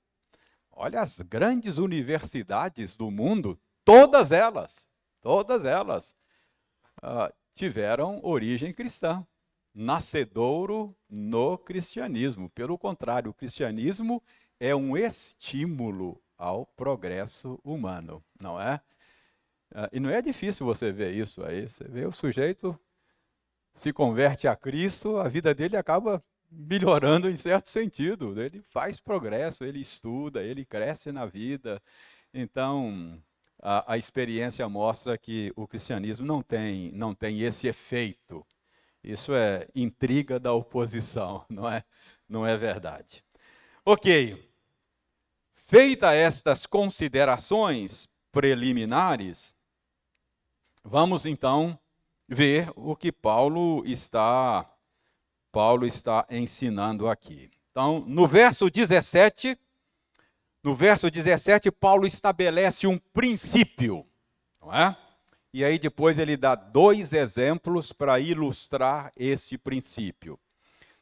olha 0.70 1.00
as 1.00 1.22
grandes 1.22 1.78
universidades 1.78 2.98
do 2.98 3.10
mundo, 3.10 3.58
todas 3.86 4.34
elas, 4.34 4.91
todas 5.22 5.66
elas 5.66 6.16
uh, 7.04 7.34
tiveram 7.54 8.20
origem 8.24 8.74
cristã 8.74 9.26
nascedouro 9.74 10.96
no 11.10 11.58
cristianismo. 11.58 12.50
Pelo 12.50 12.78
contrário, 12.78 13.32
o 13.32 13.34
cristianismo 13.34 14.22
é 14.60 14.76
um 14.76 14.98
estímulo 14.98 16.22
ao 16.38 16.66
progresso 16.66 17.60
humano, 17.64 18.24
não 18.40 18.60
é? 18.60 18.82
Ah, 19.74 19.90
e 19.92 20.00
não 20.00 20.10
é 20.10 20.22
difícil 20.22 20.66
você 20.66 20.92
ver 20.92 21.14
isso 21.14 21.44
aí. 21.44 21.68
Você 21.68 21.86
vê 21.86 22.06
o 22.06 22.12
sujeito 22.12 22.78
se 23.74 23.94
converte 23.94 24.48
a 24.48 24.56
Cristo, 24.56 25.18
a 25.18 25.30
vida 25.30 25.54
dele 25.56 25.78
acaba 25.78 26.24
melhorando 26.52 27.30
em 27.30 27.38
certo 27.38 27.70
sentido. 27.70 28.40
Ele 28.42 28.62
faz 28.62 29.00
progresso, 29.00 29.64
ele 29.64 29.80
estuda, 29.80 30.44
ele 30.44 30.66
cresce 30.66 31.12
na 31.12 31.26
vida. 31.26 31.82
Então, 32.34 33.22
a, 33.62 33.94
a 33.94 33.98
experiência 33.98 34.68
mostra 34.68 35.18
que 35.18 35.52
o 35.56 35.68
cristianismo 35.68 36.26
não 36.26 36.42
tem, 36.42 36.92
não 36.94 37.14
tem 37.14 37.42
esse 37.42 37.68
efeito 37.68 38.46
isso 39.04 39.34
é 39.34 39.68
intriga 39.74 40.40
da 40.40 40.54
oposição, 40.54 41.44
não 41.50 41.68
é? 41.68 41.84
Não 42.30 42.46
é 42.46 42.56
verdade. 42.56 43.24
Ok. 43.84 44.50
Feita 45.54 46.14
estas 46.14 46.66
considerações 46.66 48.08
preliminares, 48.32 49.56
vamos 50.84 51.26
então 51.26 51.80
ver 52.28 52.72
o 52.76 52.96
que 52.96 53.12
Paulo 53.12 53.86
está 53.86 54.70
Paulo 55.52 55.86
está 55.86 56.26
ensinando 56.30 57.10
aqui. 57.10 57.52
Então, 57.72 58.02
no 58.08 58.26
verso 58.26 58.70
17, 58.70 59.58
no 60.64 60.76
verso 60.76 61.10
17, 61.10 61.72
Paulo 61.72 62.06
estabelece 62.06 62.86
um 62.86 62.98
princípio, 62.98 64.06
não 64.62 64.74
é? 64.74 64.96
E 65.54 65.66
aí 65.66 65.78
depois 65.78 66.18
ele 66.18 66.38
dá 66.38 66.56
dois 66.56 67.12
exemplos 67.12 67.92
para 67.92 68.20
ilustrar 68.20 69.12
este 69.18 69.58
princípio. 69.58 70.40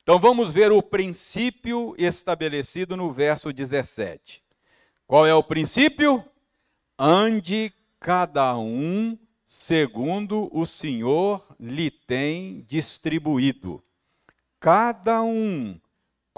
Então 0.02 0.18
vamos 0.18 0.54
ver 0.54 0.72
o 0.72 0.82
princípio 0.82 1.94
estabelecido 1.98 2.98
no 2.98 3.12
verso 3.12 3.54
17. 3.54 4.42
Qual 5.06 5.26
é 5.28 5.34
o 5.36 5.44
princípio? 5.44 6.24
Ande 6.98 7.72
cada 8.00 8.58
um 8.58 9.18
segundo 9.44 10.50
o 10.52 10.66
Senhor 10.66 11.46
lhe 11.60 11.92
tem 11.92 12.62
distribuído. 12.68 13.84
Cada 14.60 15.22
um 15.22 15.80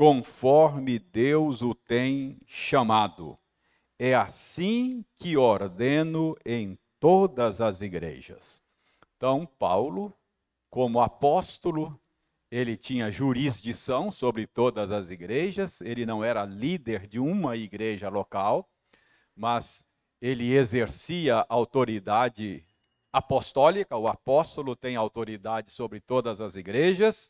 conforme 0.02 0.98
Deus 0.98 1.62
o 1.62 1.76
tem 1.76 2.42
chamado. 2.48 3.38
É 4.00 4.16
assim 4.16 5.06
que 5.16 5.38
ordeno 5.38 6.36
em 6.44 6.76
todas 7.00 7.62
as 7.62 7.84
igrejas. 7.84 8.64
Então, 9.16 9.46
Paulo, 9.60 10.12
como 10.72 11.00
apóstolo, 11.00 12.02
ele 12.50 12.76
tinha 12.76 13.12
jurisdição 13.12 14.12
sobre 14.12 14.48
todas 14.48 14.90
as 14.90 15.12
igrejas, 15.12 15.82
ele 15.82 16.04
não 16.04 16.24
era 16.24 16.46
líder 16.46 17.06
de 17.06 17.20
uma 17.20 17.56
igreja 17.56 18.10
local, 18.10 18.68
mas 19.36 19.86
ele 20.20 20.52
exercia 20.52 21.46
autoridade 21.48 22.66
apostólica, 23.14 23.96
o 23.96 24.08
apóstolo 24.08 24.76
tem 24.76 24.96
autoridade 24.96 25.70
sobre 25.70 26.02
todas 26.02 26.42
as 26.42 26.56
igrejas, 26.56 27.30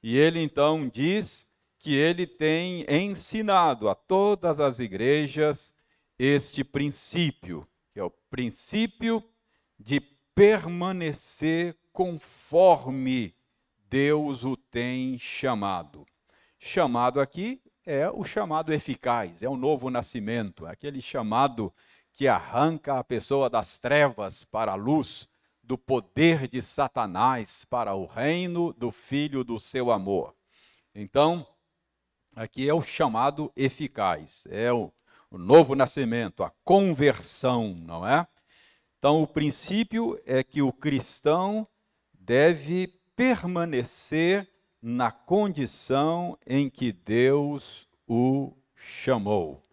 e 0.00 0.16
ele 0.16 0.38
então 0.38 0.88
diz 0.88 1.50
que 1.82 1.94
ele 1.94 2.26
tem 2.26 2.86
ensinado 2.88 3.90
a 3.90 3.94
todas 3.94 4.58
as 4.60 4.78
igrejas 4.78 5.74
este 6.18 6.64
princípio 6.64 7.68
que 7.92 8.00
é 8.00 8.02
o 8.02 8.10
princípio 8.10 9.22
de 9.78 10.00
permanecer 10.34 11.76
conforme 11.92 13.34
Deus 13.88 14.44
o 14.44 14.56
tem 14.56 15.18
chamado. 15.18 16.06
Chamado 16.58 17.20
aqui 17.20 17.60
é 17.84 18.08
o 18.08 18.24
chamado 18.24 18.72
eficaz, 18.72 19.42
é 19.42 19.48
o 19.48 19.56
novo 19.56 19.90
nascimento, 19.90 20.66
é 20.66 20.70
aquele 20.70 21.02
chamado 21.02 21.72
que 22.12 22.26
arranca 22.26 22.98
a 22.98 23.04
pessoa 23.04 23.50
das 23.50 23.78
trevas 23.78 24.44
para 24.44 24.72
a 24.72 24.76
luz, 24.76 25.28
do 25.62 25.76
poder 25.76 26.48
de 26.48 26.60
Satanás 26.62 27.64
para 27.64 27.94
o 27.94 28.06
reino 28.06 28.72
do 28.72 28.90
Filho 28.90 29.44
do 29.44 29.58
seu 29.58 29.90
amor. 29.90 30.34
Então, 30.94 31.46
aqui 32.34 32.68
é 32.68 32.74
o 32.74 32.82
chamado 32.82 33.52
eficaz, 33.56 34.46
é 34.50 34.72
o 34.72 34.92
o 35.32 35.38
novo 35.38 35.74
nascimento, 35.74 36.44
a 36.44 36.50
conversão, 36.62 37.74
não 37.74 38.06
é? 38.06 38.26
Então, 38.98 39.22
o 39.22 39.26
princípio 39.26 40.20
é 40.26 40.44
que 40.44 40.60
o 40.60 40.70
cristão 40.70 41.66
deve 42.12 43.00
permanecer 43.16 44.46
na 44.80 45.10
condição 45.10 46.38
em 46.46 46.68
que 46.68 46.92
Deus 46.92 47.88
o 48.06 48.52
chamou. 48.76 49.66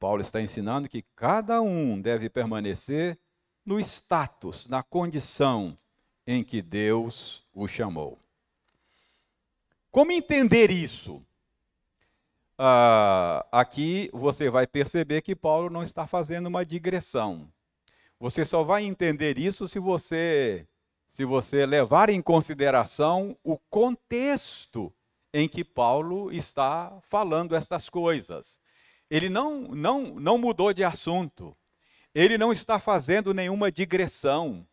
Paulo 0.00 0.20
está 0.22 0.42
ensinando 0.42 0.88
que 0.88 1.02
cada 1.14 1.62
um 1.62 2.00
deve 2.00 2.28
permanecer 2.28 3.16
no 3.64 3.78
status, 3.78 4.66
na 4.66 4.82
condição 4.82 5.78
em 6.26 6.42
que 6.42 6.60
Deus 6.60 7.46
o 7.54 7.68
chamou. 7.68 8.18
Como 9.88 10.10
entender 10.10 10.72
isso? 10.72 11.24
Ah, 12.62 13.46
aqui 13.50 14.10
você 14.12 14.50
vai 14.50 14.66
perceber 14.66 15.22
que 15.22 15.34
Paulo 15.34 15.70
não 15.70 15.82
está 15.82 16.06
fazendo 16.06 16.46
uma 16.46 16.62
digressão. 16.62 17.50
Você 18.18 18.44
só 18.44 18.62
vai 18.62 18.84
entender 18.84 19.38
isso 19.38 19.66
se 19.66 19.78
você 19.78 20.66
se 21.08 21.24
você 21.24 21.64
levar 21.64 22.10
em 22.10 22.20
consideração 22.20 23.34
o 23.42 23.56
contexto 23.56 24.92
em 25.32 25.48
que 25.48 25.64
Paulo 25.64 26.30
está 26.30 27.00
falando 27.08 27.56
estas 27.56 27.88
coisas. 27.88 28.60
Ele 29.10 29.30
não, 29.30 29.62
não, 29.68 30.20
não 30.20 30.36
mudou 30.36 30.74
de 30.74 30.84
assunto. 30.84 31.56
Ele 32.14 32.36
não 32.36 32.52
está 32.52 32.78
fazendo 32.78 33.32
nenhuma 33.32 33.72
digressão. 33.72 34.66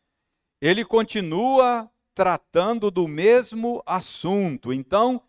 Ele 0.59 0.83
continua 0.83 1.89
tratando 2.13 2.91
do 2.91 3.07
mesmo 3.07 3.81
assunto. 3.85 4.73
Então, 4.73 5.21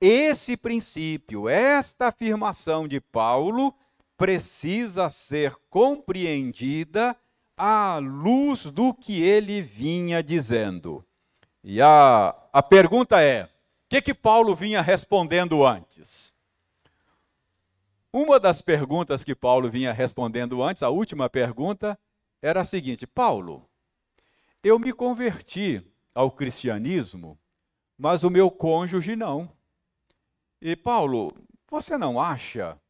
esse 0.00 0.56
princípio, 0.56 1.48
esta 1.48 2.08
afirmação 2.08 2.86
de 2.86 3.00
Paulo, 3.00 3.74
precisa 4.16 5.10
ser 5.10 5.54
compreendida 5.68 7.16
à 7.56 7.98
luz 7.98 8.64
do 8.64 8.92
que 8.92 9.22
ele 9.22 9.60
vinha 9.62 10.22
dizendo. 10.22 11.04
E 11.62 11.80
a, 11.80 12.34
a 12.52 12.62
pergunta 12.62 13.20
é: 13.22 13.44
o 13.44 13.48
que, 13.88 14.00
que 14.00 14.14
Paulo 14.14 14.54
vinha 14.54 14.80
respondendo 14.80 15.64
antes? 15.64 16.34
Uma 18.12 18.40
das 18.40 18.62
perguntas 18.62 19.22
que 19.22 19.34
Paulo 19.34 19.70
vinha 19.70 19.92
respondendo 19.92 20.62
antes, 20.62 20.82
a 20.82 20.88
última 20.88 21.28
pergunta, 21.28 21.98
era 22.40 22.60
a 22.60 22.64
seguinte: 22.64 23.06
Paulo, 23.06 23.68
eu 24.62 24.78
me 24.78 24.92
converti 24.92 25.82
ao 26.14 26.30
cristianismo, 26.30 27.38
mas 27.98 28.24
o 28.24 28.30
meu 28.30 28.50
cônjuge 28.50 29.16
não. 29.16 29.50
E 30.60 30.74
Paulo, 30.74 31.30
você 31.68 31.98
não 31.98 32.18
acha 32.18 32.80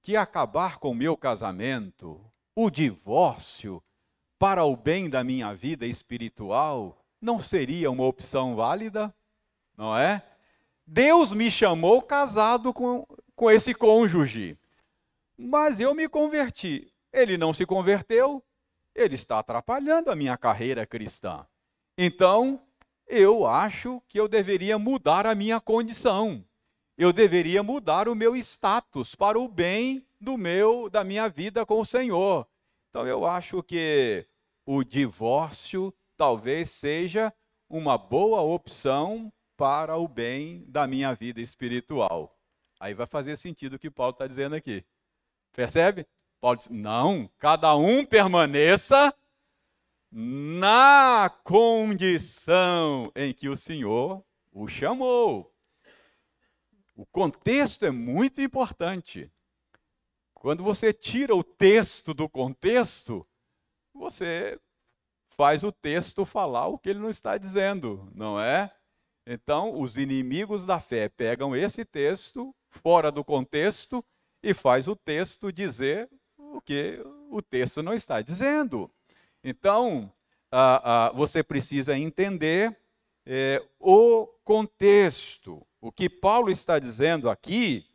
que 0.00 0.16
acabar 0.16 0.78
com 0.78 0.90
o 0.90 0.94
meu 0.94 1.16
casamento, 1.16 2.24
o 2.54 2.70
divórcio, 2.70 3.82
para 4.38 4.64
o 4.64 4.76
bem 4.76 5.10
da 5.10 5.24
minha 5.24 5.52
vida 5.52 5.84
espiritual, 5.86 7.04
não 7.20 7.40
seria 7.40 7.90
uma 7.90 8.04
opção 8.04 8.54
válida? 8.54 9.12
Não 9.76 9.96
é? 9.96 10.24
Deus 10.86 11.32
me 11.32 11.50
chamou 11.50 12.00
casado 12.00 12.72
com, 12.72 13.04
com 13.34 13.50
esse 13.50 13.74
cônjuge, 13.74 14.56
mas 15.36 15.80
eu 15.80 15.94
me 15.94 16.08
converti. 16.08 16.92
Ele 17.12 17.36
não 17.36 17.52
se 17.52 17.66
converteu, 17.66 18.40
ele 18.94 19.16
está 19.16 19.40
atrapalhando 19.40 20.12
a 20.12 20.16
minha 20.16 20.36
carreira 20.36 20.86
cristã. 20.86 21.44
Então, 21.98 22.62
eu 23.04 23.44
acho 23.44 24.00
que 24.06 24.20
eu 24.20 24.28
deveria 24.28 24.78
mudar 24.78 25.26
a 25.26 25.34
minha 25.34 25.60
condição 25.60 26.44
eu 26.96 27.12
deveria 27.12 27.62
mudar 27.62 28.08
o 28.08 28.14
meu 28.14 28.34
status 28.36 29.14
para 29.14 29.38
o 29.38 29.48
bem 29.48 30.06
do 30.20 30.36
meu 30.38 30.88
da 30.88 31.04
minha 31.04 31.28
vida 31.28 31.66
com 31.66 31.80
o 31.80 31.84
Senhor. 31.84 32.46
Então 32.88 33.06
eu 33.06 33.26
acho 33.26 33.62
que 33.62 34.26
o 34.64 34.82
divórcio 34.82 35.92
talvez 36.16 36.70
seja 36.70 37.32
uma 37.68 37.98
boa 37.98 38.40
opção 38.40 39.32
para 39.56 39.96
o 39.96 40.08
bem 40.08 40.64
da 40.68 40.86
minha 40.86 41.14
vida 41.14 41.40
espiritual. 41.40 42.38
Aí 42.80 42.94
vai 42.94 43.06
fazer 43.06 43.36
sentido 43.36 43.74
o 43.74 43.78
que 43.78 43.90
Paulo 43.90 44.12
está 44.12 44.26
dizendo 44.26 44.54
aqui. 44.54 44.84
Percebe? 45.52 46.06
Paulo 46.40 46.58
diz: 46.58 46.68
não, 46.68 47.30
cada 47.38 47.74
um 47.76 48.04
permaneça 48.04 49.14
na 50.10 51.30
condição 51.42 53.10
em 53.14 53.32
que 53.32 53.48
o 53.48 53.56
Senhor 53.56 54.24
o 54.52 54.66
chamou. 54.68 55.55
O 56.96 57.04
contexto 57.04 57.84
é 57.84 57.90
muito 57.90 58.40
importante. 58.40 59.30
Quando 60.32 60.64
você 60.64 60.94
tira 60.94 61.36
o 61.36 61.44
texto 61.44 62.14
do 62.14 62.26
contexto, 62.26 63.26
você 63.92 64.58
faz 65.28 65.62
o 65.62 65.70
texto 65.70 66.24
falar 66.24 66.68
o 66.68 66.78
que 66.78 66.88
ele 66.88 66.98
não 66.98 67.10
está 67.10 67.36
dizendo, 67.36 68.10
não 68.14 68.40
é? 68.40 68.74
Então, 69.26 69.78
os 69.78 69.98
inimigos 69.98 70.64
da 70.64 70.80
fé 70.80 71.08
pegam 71.08 71.54
esse 71.54 71.84
texto 71.84 72.54
fora 72.70 73.12
do 73.12 73.22
contexto 73.22 74.02
e 74.42 74.54
faz 74.54 74.88
o 74.88 74.96
texto 74.96 75.52
dizer 75.52 76.08
o 76.38 76.62
que 76.62 77.02
o 77.30 77.42
texto 77.42 77.82
não 77.82 77.92
está 77.92 78.22
dizendo. 78.22 78.90
Então, 79.44 80.10
ah, 80.50 81.08
ah, 81.08 81.12
você 81.12 81.42
precisa 81.42 81.98
entender 81.98 82.74
é, 83.26 83.62
o 83.78 84.26
contexto. 84.44 85.66
O 85.86 85.92
que 85.92 86.10
Paulo 86.10 86.50
está 86.50 86.80
dizendo 86.80 87.30
aqui 87.30 87.86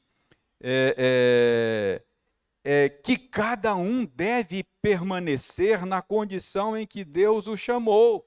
é, 0.63 2.01
é, 2.63 2.83
é 2.85 2.89
que 2.89 3.17
cada 3.17 3.75
um 3.75 4.05
deve 4.05 4.63
permanecer 4.81 5.85
na 5.85 6.01
condição 6.01 6.77
em 6.77 6.87
que 6.87 7.03
Deus 7.03 7.47
o 7.47 7.57
chamou. 7.57 8.25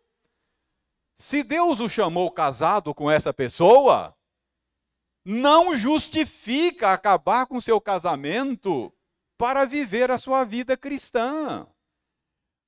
Se 1.14 1.42
Deus 1.42 1.80
o 1.80 1.88
chamou 1.88 2.30
casado 2.30 2.94
com 2.94 3.10
essa 3.10 3.32
pessoa, 3.32 4.14
não 5.24 5.74
justifica 5.74 6.92
acabar 6.92 7.46
com 7.46 7.58
seu 7.58 7.80
casamento 7.80 8.92
para 9.38 9.64
viver 9.64 10.10
a 10.10 10.18
sua 10.18 10.44
vida 10.44 10.76
cristã. 10.76 11.66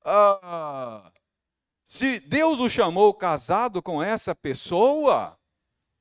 Ah, 0.02 1.12
se 1.85 2.20
Deus 2.20 2.59
o 2.59 2.70
chamou 2.70 3.12
casado 3.12 3.82
com 3.82 4.02
essa 4.02 4.35
pessoa, 4.35 5.38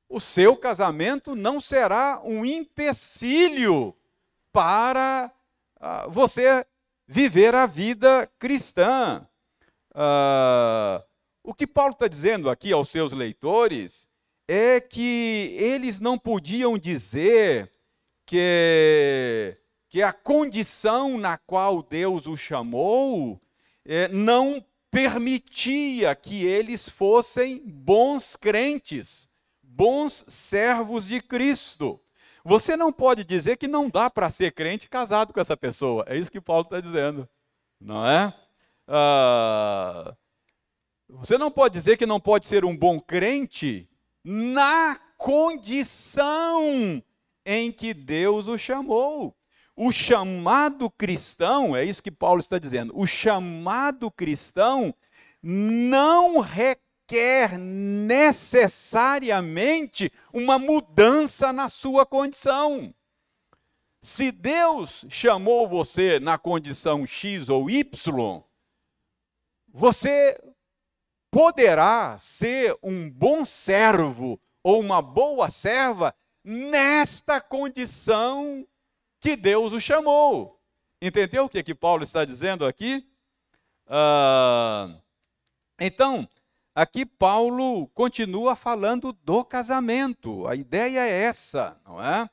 o 0.08 0.20
seu 0.20 0.56
casamento 0.56 1.34
não 1.34 1.60
será 1.60 2.20
um 2.24 2.44
empecilho 2.44 3.94
para 4.52 5.32
uh, 5.76 6.10
você 6.10 6.64
viver 7.06 7.54
a 7.54 7.66
vida 7.66 8.30
cristã. 8.38 9.26
Uh, 9.90 11.02
o 11.42 11.54
que 11.54 11.66
Paulo 11.66 11.92
está 11.92 12.08
dizendo 12.08 12.50
aqui 12.50 12.72
aos 12.72 12.88
seus 12.88 13.12
leitores 13.12 14.08
é 14.48 14.80
que 14.80 15.54
eles 15.58 16.00
não 16.00 16.18
podiam 16.18 16.78
dizer 16.78 17.72
que, 18.24 19.56
que 19.88 20.02
a 20.02 20.12
condição 20.12 21.18
na 21.18 21.36
qual 21.36 21.82
Deus 21.82 22.26
o 22.26 22.36
chamou 22.36 23.40
eh, 23.84 24.08
não 24.08 24.64
permitia 24.90 26.14
que 26.14 26.44
eles 26.44 26.88
fossem 26.88 27.62
bons 27.64 28.36
crentes 28.36 29.28
bons 29.76 30.24
servos 30.26 31.06
de 31.06 31.20
Cristo. 31.20 32.00
Você 32.42 32.76
não 32.76 32.90
pode 32.90 33.24
dizer 33.24 33.56
que 33.58 33.68
não 33.68 33.90
dá 33.90 34.08
para 34.08 34.30
ser 34.30 34.52
crente 34.52 34.88
casado 34.88 35.34
com 35.34 35.40
essa 35.40 35.56
pessoa. 35.56 36.04
É 36.08 36.16
isso 36.16 36.30
que 36.30 36.40
Paulo 36.40 36.62
está 36.62 36.80
dizendo, 36.80 37.28
não 37.78 38.06
é? 38.06 38.32
Ah, 38.88 40.16
você 41.08 41.36
não 41.36 41.50
pode 41.50 41.74
dizer 41.74 41.98
que 41.98 42.06
não 42.06 42.18
pode 42.18 42.46
ser 42.46 42.64
um 42.64 42.74
bom 42.74 42.98
crente 42.98 43.88
na 44.24 44.98
condição 45.18 47.02
em 47.44 47.70
que 47.70 47.92
Deus 47.92 48.48
o 48.48 48.56
chamou. 48.56 49.36
O 49.76 49.92
chamado 49.92 50.90
cristão, 50.90 51.76
é 51.76 51.84
isso 51.84 52.02
que 52.02 52.10
Paulo 52.10 52.40
está 52.40 52.58
dizendo, 52.58 52.98
o 52.98 53.06
chamado 53.06 54.10
cristão 54.10 54.94
não 55.42 56.40
requer 56.40 56.85
requer 57.06 57.56
necessariamente 57.56 60.12
uma 60.32 60.58
mudança 60.58 61.52
na 61.52 61.68
sua 61.68 62.04
condição. 62.04 62.92
Se 64.00 64.32
Deus 64.32 65.04
chamou 65.08 65.68
você 65.68 66.18
na 66.18 66.36
condição 66.36 67.06
X 67.06 67.48
ou 67.48 67.70
Y, 67.70 68.42
você 69.68 70.36
poderá 71.30 72.18
ser 72.18 72.76
um 72.82 73.08
bom 73.08 73.44
servo 73.44 74.40
ou 74.62 74.80
uma 74.80 75.00
boa 75.00 75.48
serva 75.48 76.12
nesta 76.42 77.40
condição 77.40 78.66
que 79.20 79.36
Deus 79.36 79.72
o 79.72 79.80
chamou. 79.80 80.60
Entendeu 81.00 81.44
o 81.44 81.48
que, 81.48 81.62
que 81.62 81.74
Paulo 81.74 82.02
está 82.02 82.24
dizendo 82.24 82.66
aqui? 82.66 83.08
Ah, 83.86 84.98
então, 85.78 86.28
Aqui 86.76 87.06
Paulo 87.06 87.88
continua 87.94 88.54
falando 88.54 89.10
do 89.10 89.42
casamento. 89.42 90.46
A 90.46 90.54
ideia 90.54 91.00
é 91.00 91.22
essa, 91.22 91.80
não 91.82 92.02
é? 92.02 92.28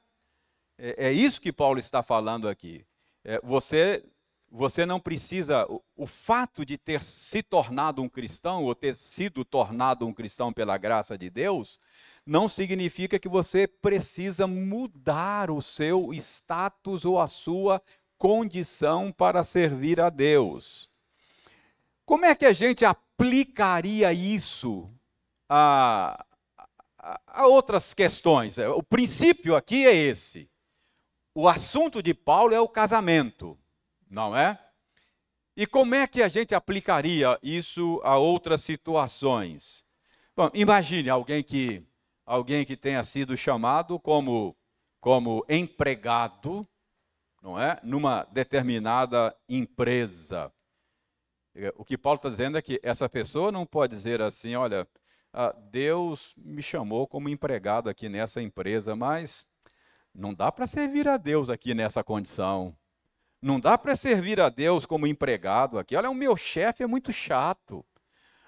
É, 0.78 1.08
é 1.08 1.12
isso 1.14 1.40
que 1.40 1.54
Paulo 1.54 1.80
está 1.80 2.04
falando 2.04 2.50
aqui. 2.50 2.86
É, 3.24 3.40
você, 3.42 4.04
você 4.52 4.86
não 4.86 5.00
precisa. 5.00 5.66
O, 5.72 5.82
o 5.96 6.06
fato 6.06 6.66
de 6.66 6.78
ter 6.78 7.02
se 7.02 7.42
tornado 7.42 8.02
um 8.02 8.10
cristão 8.10 8.66
ou 8.66 8.76
ter 8.76 8.98
sido 8.98 9.46
tornado 9.46 10.06
um 10.06 10.14
cristão 10.14 10.52
pela 10.52 10.78
graça 10.78 11.18
de 11.18 11.30
Deus 11.30 11.80
não 12.26 12.50
significa 12.50 13.18
que 13.18 13.30
você 13.30 13.66
precisa 13.66 14.46
mudar 14.46 15.52
o 15.52 15.62
seu 15.62 16.14
status 16.14 17.06
ou 17.06 17.18
a 17.18 17.28
sua 17.28 17.82
condição 18.18 19.10
para 19.10 19.42
servir 19.42 20.02
a 20.02 20.10
Deus. 20.10 20.92
Como 22.06 22.26
é 22.26 22.36
que 22.36 22.46
a 22.46 22.54
gente 22.54 22.84
aplicaria 22.84 24.12
isso 24.12 24.90
a, 25.48 26.26
a, 26.98 27.22
a 27.28 27.48
outras 27.48 27.94
questões? 27.94 28.58
O 28.58 28.84
princípio 28.84 29.56
aqui 29.56 29.86
é 29.86 29.96
esse. 29.96 30.50
O 31.34 31.48
assunto 31.48 32.04
de 32.04 32.14
Paulo 32.14 32.54
é 32.54 32.60
o 32.60 32.68
casamento, 32.68 33.58
não 34.10 34.36
é? 34.36 34.60
E 35.56 35.66
como 35.66 35.96
é 35.96 36.06
que 36.08 36.22
a 36.22 36.28
gente 36.28 36.54
aplicaria 36.54 37.40
isso 37.42 38.02
a 38.04 38.18
outras 38.18 38.62
situações? 38.62 39.86
Bom, 40.36 40.50
imagine 40.54 41.10
alguém 41.10 41.44
que 41.44 41.86
alguém 42.26 42.66
que 42.66 42.76
tenha 42.76 43.04
sido 43.04 43.36
chamado 43.38 44.00
como 44.00 44.56
como 45.00 45.46
empregado, 45.50 46.66
não 47.42 47.60
é, 47.60 47.78
numa 47.84 48.24
determinada 48.32 49.36
empresa. 49.50 50.50
É, 51.56 51.74
o 51.78 51.86
que 51.86 51.98
Paulo 51.98 52.18
está 52.18 52.30
dizendo 52.30 52.58
é 52.58 52.62
que 52.62 52.80
essa 52.82 53.08
pessoa 53.08 53.52
não 53.52 53.66
pode 53.66 53.96
dizer 53.96 54.22
assim: 54.22 54.56
olha, 54.56 54.88
ah, 55.32 55.56
Deus 55.72 56.34
me 56.38 56.62
chamou 56.62 57.08
como 57.08 57.30
empregado 57.30 57.90
aqui 57.90 58.10
nessa 58.10 58.42
empresa, 58.42 58.96
mas 58.96 59.46
não 60.14 60.34
dá 60.34 60.52
para 60.52 60.68
servir 60.68 61.08
a 61.08 61.18
Deus 61.18 61.50
aqui 61.50 61.74
nessa 61.74 62.04
condição. 62.04 62.76
Não 63.42 63.60
dá 63.60 63.78
para 63.78 63.96
servir 63.96 64.40
a 64.40 64.48
Deus 64.50 64.86
como 64.86 65.06
empregado 65.06 65.78
aqui. 65.78 65.96
Olha, 65.96 66.10
o 66.10 66.16
meu 66.16 66.38
chefe 66.38 66.84
é 66.84 66.88
muito 66.88 67.12
chato. 67.12 67.86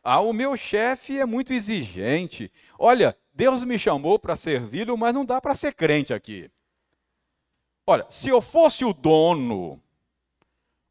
Ah, 0.04 0.22
o 0.22 0.32
meu 0.32 0.56
chefe 0.56 1.20
é 1.20 1.26
muito 1.26 1.52
exigente. 1.52 2.52
Olha, 2.78 3.18
Deus 3.34 3.64
me 3.64 3.78
chamou 3.78 4.18
para 4.20 4.36
servi-lo, 4.36 4.96
mas 4.96 5.14
não 5.14 5.26
dá 5.26 5.42
para 5.42 5.56
ser 5.56 5.74
crente 5.74 6.14
aqui. 6.14 6.50
Olha, 7.88 8.06
se 8.10 8.30
eu 8.30 8.42
fosse 8.42 8.86
o 8.86 8.94
dono, 8.94 9.82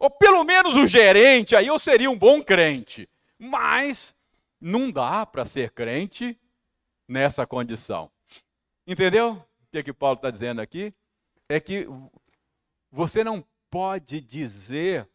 ou 0.04 0.10
pelo 0.10 0.44
menos 0.44 0.76
o 0.76 0.86
gerente, 0.86 1.56
aí 1.56 1.66
eu 1.66 1.78
seria 1.78 2.10
um 2.10 2.18
bom 2.18 2.42
crente. 2.42 3.08
Mas 3.38 4.14
não 4.60 4.90
dá 4.90 5.24
para 5.24 5.46
ser 5.46 5.70
crente 5.70 6.38
nessa 7.08 7.46
condição. 7.46 8.10
Entendeu? 8.86 9.32
O 9.32 9.70
que, 9.72 9.78
é 9.78 9.82
que 9.82 9.94
Paulo 9.94 10.16
está 10.16 10.30
dizendo 10.30 10.60
aqui? 10.60 10.92
É 11.48 11.58
que 11.58 11.88
você 12.92 13.24
não 13.24 13.42
pode 13.70 14.20
dizer 14.20 15.08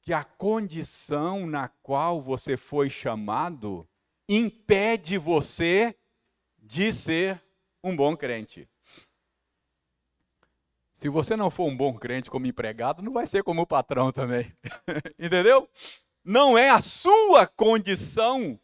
que 0.00 0.12
a 0.12 0.22
condição 0.22 1.44
na 1.44 1.66
qual 1.66 2.22
você 2.22 2.56
foi 2.56 2.88
chamado 2.88 3.84
impede 4.28 5.18
você 5.18 5.92
de 6.56 6.92
ser 6.92 7.42
um 7.82 7.96
bom 7.96 8.16
crente. 8.16 8.68
Se 10.96 11.10
você 11.10 11.36
não 11.36 11.50
for 11.50 11.66
um 11.66 11.76
bom 11.76 11.92
crente 11.94 12.30
como 12.30 12.46
empregado, 12.46 13.02
não 13.02 13.12
vai 13.12 13.26
ser 13.26 13.44
como 13.44 13.66
patrão 13.66 14.10
também. 14.10 14.50
Entendeu? 15.18 15.68
Não 16.24 16.56
é 16.56 16.70
a 16.70 16.80
sua 16.80 17.46
condição 17.46 18.58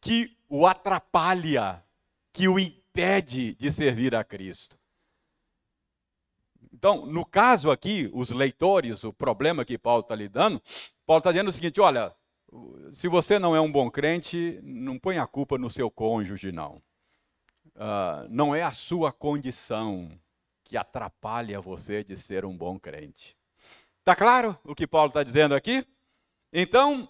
que 0.00 0.36
o 0.48 0.66
atrapalha, 0.66 1.82
que 2.32 2.48
o 2.48 2.58
impede 2.58 3.54
de 3.54 3.70
servir 3.70 4.12
a 4.16 4.24
Cristo. 4.24 4.76
Então, 6.72 7.06
no 7.06 7.24
caso 7.24 7.70
aqui, 7.70 8.10
os 8.12 8.30
leitores, 8.30 9.04
o 9.04 9.12
problema 9.12 9.64
que 9.64 9.78
Paulo 9.78 10.00
está 10.00 10.16
lidando, 10.16 10.60
Paulo 11.06 11.18
está 11.18 11.30
dizendo 11.30 11.48
o 11.48 11.52
seguinte: 11.52 11.80
olha, 11.80 12.12
se 12.92 13.06
você 13.06 13.38
não 13.38 13.54
é 13.54 13.60
um 13.60 13.70
bom 13.70 13.88
crente, 13.88 14.58
não 14.64 14.98
põe 14.98 15.18
a 15.18 15.28
culpa 15.28 15.56
no 15.56 15.70
seu 15.70 15.88
cônjuge, 15.88 16.50
não. 16.50 16.82
Uh, 17.76 18.26
não 18.28 18.52
é 18.52 18.62
a 18.62 18.72
sua 18.72 19.12
condição 19.12 20.10
que 20.68 20.76
atrapalha 20.76 21.60
você 21.60 22.04
de 22.04 22.16
ser 22.16 22.44
um 22.44 22.56
bom 22.56 22.78
crente. 22.78 23.36
Está 24.00 24.14
claro 24.14 24.56
o 24.62 24.74
que 24.74 24.86
Paulo 24.86 25.08
está 25.08 25.22
dizendo 25.22 25.54
aqui? 25.54 25.84
Então, 26.52 27.08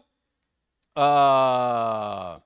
uh, 0.96 2.40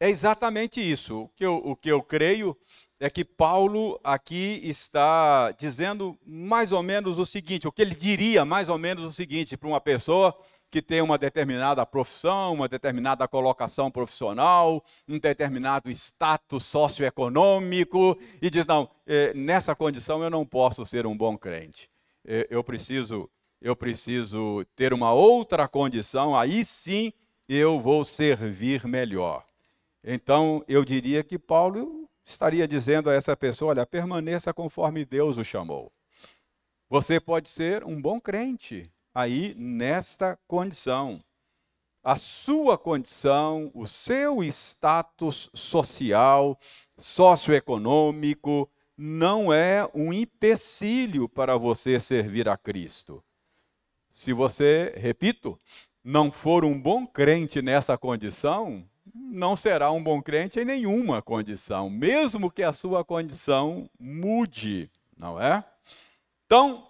é 0.00 0.08
exatamente 0.08 0.80
isso. 0.80 1.24
O 1.24 1.28
que, 1.28 1.44
eu, 1.44 1.56
o 1.56 1.76
que 1.76 1.90
eu 1.90 2.02
creio 2.02 2.56
é 2.98 3.10
que 3.10 3.24
Paulo 3.24 4.00
aqui 4.02 4.60
está 4.64 5.52
dizendo 5.52 6.18
mais 6.26 6.72
ou 6.72 6.82
menos 6.82 7.18
o 7.18 7.26
seguinte, 7.26 7.68
o 7.68 7.72
que 7.72 7.82
ele 7.82 7.94
diria 7.94 8.44
mais 8.44 8.70
ou 8.70 8.78
menos 8.78 9.04
o 9.04 9.12
seguinte 9.12 9.56
para 9.56 9.68
uma 9.68 9.80
pessoa 9.80 10.36
que 10.70 10.82
tem 10.82 11.00
uma 11.00 11.16
determinada 11.16 11.84
profissão, 11.86 12.54
uma 12.54 12.68
determinada 12.68 13.26
colocação 13.28 13.90
profissional, 13.90 14.84
um 15.08 15.18
determinado 15.18 15.90
status 15.90 16.64
socioeconômico, 16.64 18.18
e 18.42 18.50
diz: 18.50 18.66
não, 18.66 18.90
eh, 19.06 19.32
nessa 19.34 19.74
condição 19.74 20.22
eu 20.22 20.30
não 20.30 20.44
posso 20.44 20.84
ser 20.84 21.06
um 21.06 21.16
bom 21.16 21.38
crente. 21.38 21.90
Eh, 22.24 22.46
eu 22.50 22.62
preciso, 22.64 23.30
eu 23.60 23.76
preciso 23.76 24.64
ter 24.74 24.92
uma 24.92 25.12
outra 25.12 25.68
condição, 25.68 26.36
aí 26.36 26.64
sim 26.64 27.12
eu 27.48 27.80
vou 27.80 28.04
servir 28.04 28.86
melhor. 28.86 29.44
Então 30.02 30.64
eu 30.68 30.84
diria 30.84 31.22
que 31.22 31.38
Paulo 31.38 32.08
estaria 32.24 32.66
dizendo 32.66 33.08
a 33.08 33.14
essa 33.14 33.36
pessoa: 33.36 33.70
olha, 33.70 33.86
permaneça 33.86 34.52
conforme 34.52 35.04
Deus 35.04 35.38
o 35.38 35.44
chamou. 35.44 35.92
Você 36.88 37.18
pode 37.18 37.48
ser 37.48 37.84
um 37.84 38.00
bom 38.00 38.20
crente, 38.20 38.90
aí 39.16 39.54
nesta 39.56 40.38
condição. 40.46 41.24
A 42.04 42.16
sua 42.16 42.76
condição, 42.76 43.70
o 43.72 43.86
seu 43.86 44.44
status 44.44 45.48
social, 45.54 46.58
socioeconômico, 46.98 48.70
não 48.94 49.50
é 49.50 49.88
um 49.94 50.12
empecilho 50.12 51.30
para 51.30 51.56
você 51.56 51.98
servir 51.98 52.46
a 52.46 52.58
Cristo. 52.58 53.24
Se 54.10 54.34
você, 54.34 54.92
repito, 54.98 55.58
não 56.04 56.30
for 56.30 56.62
um 56.62 56.78
bom 56.78 57.06
crente 57.06 57.62
nessa 57.62 57.96
condição, 57.96 58.86
não 59.14 59.56
será 59.56 59.90
um 59.90 60.02
bom 60.02 60.20
crente 60.20 60.60
em 60.60 60.64
nenhuma 60.66 61.22
condição, 61.22 61.88
mesmo 61.88 62.50
que 62.50 62.62
a 62.62 62.72
sua 62.72 63.02
condição 63.02 63.88
mude, 63.98 64.90
não 65.16 65.40
é? 65.40 65.64
Então, 66.44 66.86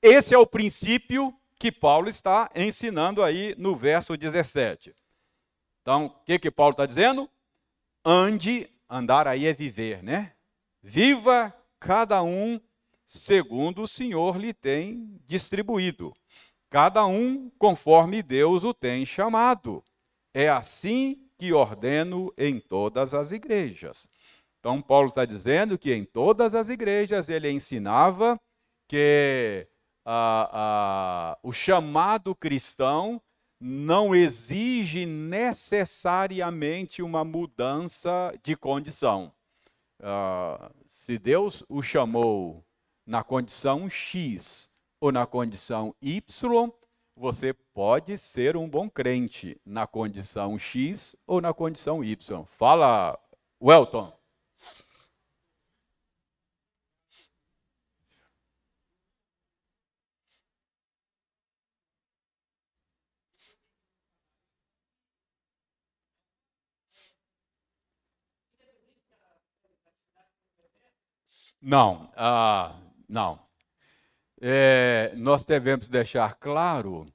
esse 0.00 0.34
é 0.34 0.38
o 0.38 0.46
princípio 0.46 1.34
que 1.58 1.72
Paulo 1.72 2.08
está 2.08 2.50
ensinando 2.54 3.22
aí 3.22 3.54
no 3.56 3.74
verso 3.74 4.16
17. 4.16 4.94
Então, 5.82 6.06
o 6.06 6.24
que, 6.24 6.38
que 6.38 6.50
Paulo 6.50 6.72
está 6.72 6.84
dizendo? 6.86 7.30
Ande, 8.04 8.68
andar 8.88 9.26
aí 9.26 9.46
é 9.46 9.52
viver, 9.52 10.02
né? 10.02 10.32
Viva 10.82 11.54
cada 11.80 12.22
um 12.22 12.60
segundo 13.04 13.82
o 13.82 13.88
Senhor 13.88 14.36
lhe 14.36 14.52
tem 14.52 15.20
distribuído, 15.26 16.12
cada 16.68 17.06
um 17.06 17.48
conforme 17.58 18.22
Deus 18.22 18.64
o 18.64 18.74
tem 18.74 19.06
chamado. 19.06 19.82
É 20.34 20.48
assim 20.48 21.28
que 21.38 21.52
ordeno 21.52 22.32
em 22.36 22.58
todas 22.58 23.14
as 23.14 23.30
igrejas. 23.30 24.08
Então, 24.58 24.82
Paulo 24.82 25.08
está 25.08 25.24
dizendo 25.24 25.78
que 25.78 25.94
em 25.94 26.04
todas 26.04 26.54
as 26.54 26.68
igrejas 26.68 27.28
ele 27.28 27.50
ensinava 27.50 28.40
que 28.88 29.68
o 31.42 31.52
chamado 31.52 32.34
cristão 32.34 33.20
não 33.60 34.14
exige 34.14 35.06
necessariamente 35.06 37.02
uma 37.02 37.24
mudança 37.24 38.32
de 38.42 38.54
condição. 38.56 39.32
Uh, 39.98 40.70
se 40.86 41.18
Deus 41.18 41.64
o 41.68 41.80
chamou 41.80 42.62
na 43.06 43.24
condição 43.24 43.88
X 43.88 44.70
ou 45.00 45.10
na 45.10 45.26
condição 45.26 45.94
Y, 46.02 46.70
você 47.16 47.54
pode 47.54 48.18
ser 48.18 48.56
um 48.56 48.68
bom 48.68 48.90
crente 48.90 49.58
na 49.64 49.86
condição 49.86 50.58
X 50.58 51.16
ou 51.26 51.40
na 51.40 51.54
condição 51.54 52.04
Y. 52.04 52.44
Fala, 52.44 53.18
Welton. 53.62 54.15
Não, 71.68 72.08
ah, 72.14 72.78
não. 73.08 73.40
É, 74.40 75.12
nós 75.16 75.44
devemos 75.44 75.88
deixar 75.88 76.36
claro 76.36 77.12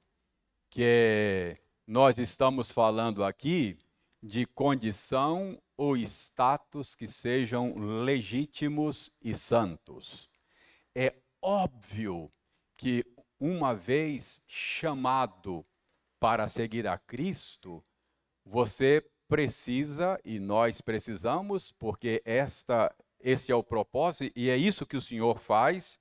que 0.68 1.56
nós 1.86 2.18
estamos 2.18 2.70
falando 2.70 3.24
aqui 3.24 3.78
de 4.22 4.44
condição 4.44 5.58
ou 5.74 5.96
status 5.96 6.94
que 6.94 7.06
sejam 7.06 7.78
legítimos 8.04 9.10
e 9.22 9.32
santos. 9.32 10.28
É 10.94 11.14
óbvio 11.40 12.30
que, 12.76 13.06
uma 13.40 13.74
vez 13.74 14.42
chamado 14.46 15.64
para 16.20 16.46
seguir 16.46 16.86
a 16.86 16.98
Cristo, 16.98 17.82
você 18.44 19.02
precisa 19.26 20.20
e 20.22 20.38
nós 20.38 20.82
precisamos, 20.82 21.72
porque 21.72 22.20
esta 22.22 22.94
esse 23.22 23.52
é 23.52 23.54
o 23.54 23.62
propósito 23.62 24.32
e 24.36 24.50
é 24.50 24.56
isso 24.56 24.86
que 24.86 24.96
o 24.96 25.00
Senhor 25.00 25.38
faz. 25.38 26.00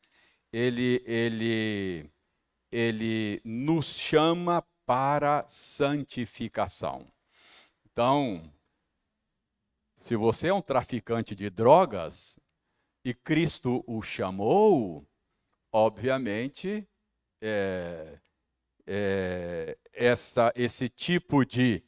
Ele, 0.51 1.01
ele, 1.05 2.09
ele 2.71 3.41
nos 3.45 3.85
chama 3.97 4.65
para 4.85 5.45
santificação. 5.47 7.07
Então, 7.85 8.51
se 9.95 10.15
você 10.15 10.47
é 10.47 10.53
um 10.53 10.61
traficante 10.61 11.35
de 11.35 11.49
drogas 11.49 12.39
e 13.05 13.13
Cristo 13.13 13.83
o 13.87 14.01
chamou, 14.01 15.07
obviamente, 15.71 16.87
é, 17.41 18.19
é, 18.85 19.77
essa, 19.93 20.51
esse 20.55 20.89
tipo 20.89 21.45
de 21.45 21.83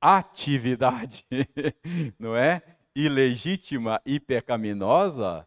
atividade, 0.00 1.26
não 2.18 2.36
é? 2.36 2.77
Ilegítima 2.98 4.02
e 4.04 4.18
pecaminosa 4.18 5.46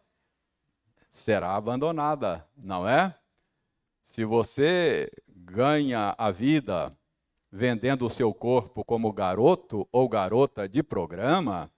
será 1.10 1.54
abandonada, 1.54 2.48
não 2.56 2.88
é? 2.88 3.14
Se 4.02 4.24
você 4.24 5.12
ganha 5.28 6.14
a 6.16 6.30
vida 6.30 6.96
vendendo 7.50 8.06
o 8.06 8.10
seu 8.10 8.32
corpo 8.32 8.82
como 8.82 9.12
garoto 9.12 9.86
ou 9.92 10.08
garota 10.08 10.66
de 10.66 10.82
programa, 10.82 11.70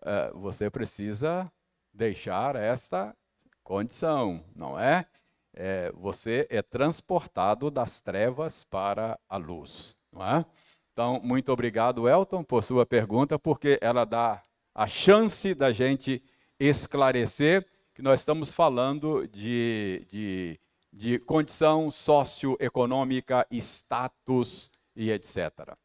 é, 0.00 0.30
você 0.32 0.70
precisa 0.70 1.52
deixar 1.92 2.56
essa 2.56 3.14
condição, 3.62 4.42
não 4.56 4.80
é? 4.80 5.04
é? 5.52 5.92
Você 5.96 6.46
é 6.48 6.62
transportado 6.62 7.70
das 7.70 8.00
trevas 8.00 8.64
para 8.64 9.20
a 9.28 9.36
luz, 9.36 9.94
não 10.10 10.26
é? 10.26 10.46
Então, 10.94 11.20
muito 11.22 11.52
obrigado, 11.52 12.08
Elton, 12.08 12.42
por 12.42 12.64
sua 12.64 12.86
pergunta, 12.86 13.38
porque 13.38 13.78
ela 13.82 14.06
dá 14.06 14.42
a 14.80 14.86
chance 14.86 15.54
da 15.54 15.72
gente 15.72 16.22
esclarecer 16.58 17.68
que 17.94 18.00
nós 18.00 18.20
estamos 18.20 18.50
falando 18.50 19.28
de, 19.28 20.06
de, 20.08 20.60
de 20.90 21.18
condição 21.18 21.90
socioeconômica, 21.90 23.46
status 23.50 24.70
e 24.96 25.10
etc. 25.10 25.76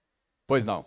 Pois 0.48 0.64
não. 0.64 0.86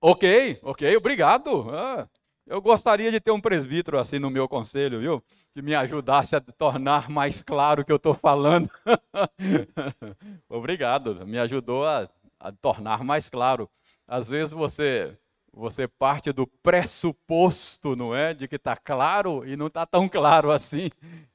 Ok, 0.00 0.58
ok, 0.64 0.96
obrigado. 0.96 1.70
Ah, 1.70 2.08
eu 2.44 2.60
gostaria 2.60 3.12
de 3.12 3.20
ter 3.20 3.30
um 3.30 3.40
presbítero 3.40 4.00
assim 4.00 4.18
no 4.18 4.30
meu 4.30 4.48
conselho, 4.48 4.98
viu? 4.98 5.22
Que 5.54 5.62
me 5.62 5.76
ajudasse 5.76 6.34
a 6.34 6.40
tornar 6.40 7.08
mais 7.08 7.40
claro 7.40 7.82
o 7.82 7.84
que 7.84 7.92
eu 7.92 7.98
estou 7.98 8.14
falando. 8.14 8.68
obrigado, 10.48 11.24
me 11.24 11.38
ajudou 11.38 11.86
a, 11.86 12.10
a 12.40 12.50
tornar 12.50 13.04
mais 13.04 13.30
claro. 13.30 13.70
Às 14.10 14.28
vezes 14.28 14.52
você 14.52 15.16
você 15.52 15.86
parte 15.86 16.32
do 16.32 16.46
pressuposto, 16.46 17.96
não 17.96 18.14
é, 18.14 18.34
de 18.34 18.46
que 18.46 18.56
está 18.56 18.76
claro 18.76 19.44
e 19.46 19.56
não 19.56 19.68
está 19.68 19.86
tão 19.86 20.08
claro 20.08 20.50
assim. 20.50 20.90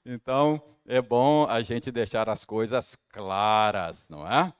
Então 0.05 0.61
é 0.85 1.01
bom 1.01 1.47
a 1.49 1.61
gente 1.61 1.91
deixar 1.91 2.29
as 2.29 2.45
coisas 2.45 2.97
claras, 3.09 4.07
não 4.09 4.27
é? 4.27 4.53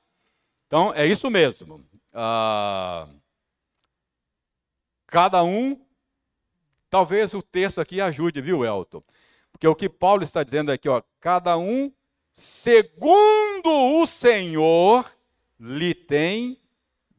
Então 0.66 0.94
é 0.94 1.06
isso 1.06 1.30
mesmo. 1.30 1.86
Ah, 2.14 3.08
Cada 5.08 5.44
um, 5.44 5.80
talvez 6.90 7.34
o 7.34 7.42
texto 7.42 7.80
aqui 7.80 8.02
ajude, 8.02 8.42
viu, 8.42 8.66
Elton? 8.66 9.02
Porque 9.52 9.68
o 9.68 9.76
que 9.76 9.88
Paulo 9.88 10.24
está 10.24 10.44
dizendo 10.44 10.72
aqui, 10.72 10.90
ó, 10.90 11.02
cada 11.20 11.58
um, 11.58 11.92
segundo 12.32 13.70
o 14.02 14.06
Senhor, 14.06 15.10
lhe 15.60 15.94
tem 15.94 16.60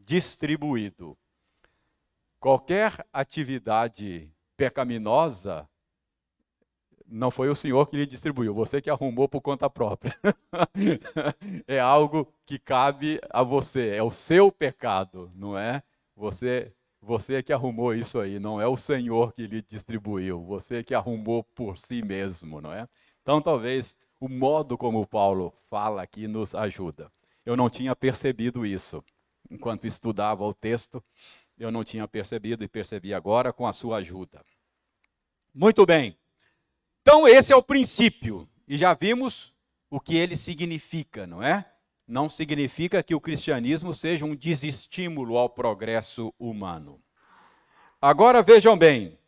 distribuído. 0.07 1.19
Qualquer 2.41 3.05
atividade 3.13 4.31
pecaminosa, 4.57 5.69
não 7.07 7.31
foi 7.31 7.49
o 7.49 7.55
Senhor 7.55 7.87
que 7.87 7.97
lhe 7.97 8.07
distribuiu, 8.07 8.55
você 8.55 8.81
que 8.81 8.89
arrumou 8.89 9.29
por 9.29 9.41
conta 9.41 9.69
própria. 9.69 10.15
é 11.67 11.79
algo 11.79 12.33
que 12.47 12.59
cabe 12.59 13.21
a 13.31 13.43
você, 13.43 13.91
é 13.91 14.03
o 14.03 14.11
seu 14.11 14.51
pecado, 14.51 15.31
não 15.35 15.59
é? 15.59 15.83
Você 16.17 16.73
você 17.03 17.37
é 17.37 17.43
que 17.43 17.53
arrumou 17.53 17.95
isso 17.95 18.19
aí, 18.19 18.41
não 18.41 18.61
é 18.61 18.67
o 18.67 18.77
Senhor 18.77 19.33
que 19.33 19.47
lhe 19.47 19.63
distribuiu, 19.63 20.43
você 20.43 20.83
que 20.83 20.93
arrumou 20.93 21.45
por 21.45 21.79
si 21.79 22.03
mesmo, 22.03 22.61
não 22.61 22.73
é? 22.73 22.89
Então, 23.23 23.41
talvez 23.41 23.97
o 24.19 24.29
modo 24.29 24.77
como 24.77 25.07
Paulo 25.07 25.53
fala 25.71 26.03
aqui 26.03 26.27
nos 26.27 26.53
ajuda. 26.53 27.13
Eu 27.45 27.57
não 27.57 27.71
tinha 27.71 27.95
percebido 27.95 28.67
isso. 28.67 29.05
Enquanto 29.51 29.87
estudava 29.87 30.45
o 30.45 30.55
texto, 30.55 31.03
eu 31.59 31.71
não 31.71 31.85
tinha 31.85 32.07
percebido 32.07 32.65
e 32.65 32.69
percebi 32.69 33.15
agora 33.15 33.53
com 33.53 33.67
a 33.67 33.73
sua 33.73 33.99
ajuda. 33.99 34.45
Muito 35.55 35.85
bem. 35.87 36.17
Então, 37.03 37.27
esse 37.27 37.53
é 37.53 37.57
o 37.57 37.63
princípio. 37.63 38.49
E 38.67 38.77
já 38.77 38.95
vimos 38.95 39.55
o 39.89 40.01
que 40.01 40.17
ele 40.17 40.37
significa, 40.37 41.27
não 41.27 41.43
é? 41.43 41.65
não 42.07 42.29
significa 42.29 43.03
que 43.03 43.15
o 43.15 43.21
cristianismo 43.21 43.93
seja 43.93 44.25
um 44.25 44.37
desestímulo 44.37 45.37
ao 45.37 45.51
progresso 45.51 46.33
humano. 46.39 47.03
Agora 48.01 48.43
vejam 48.43 48.77
bem, 48.79 49.19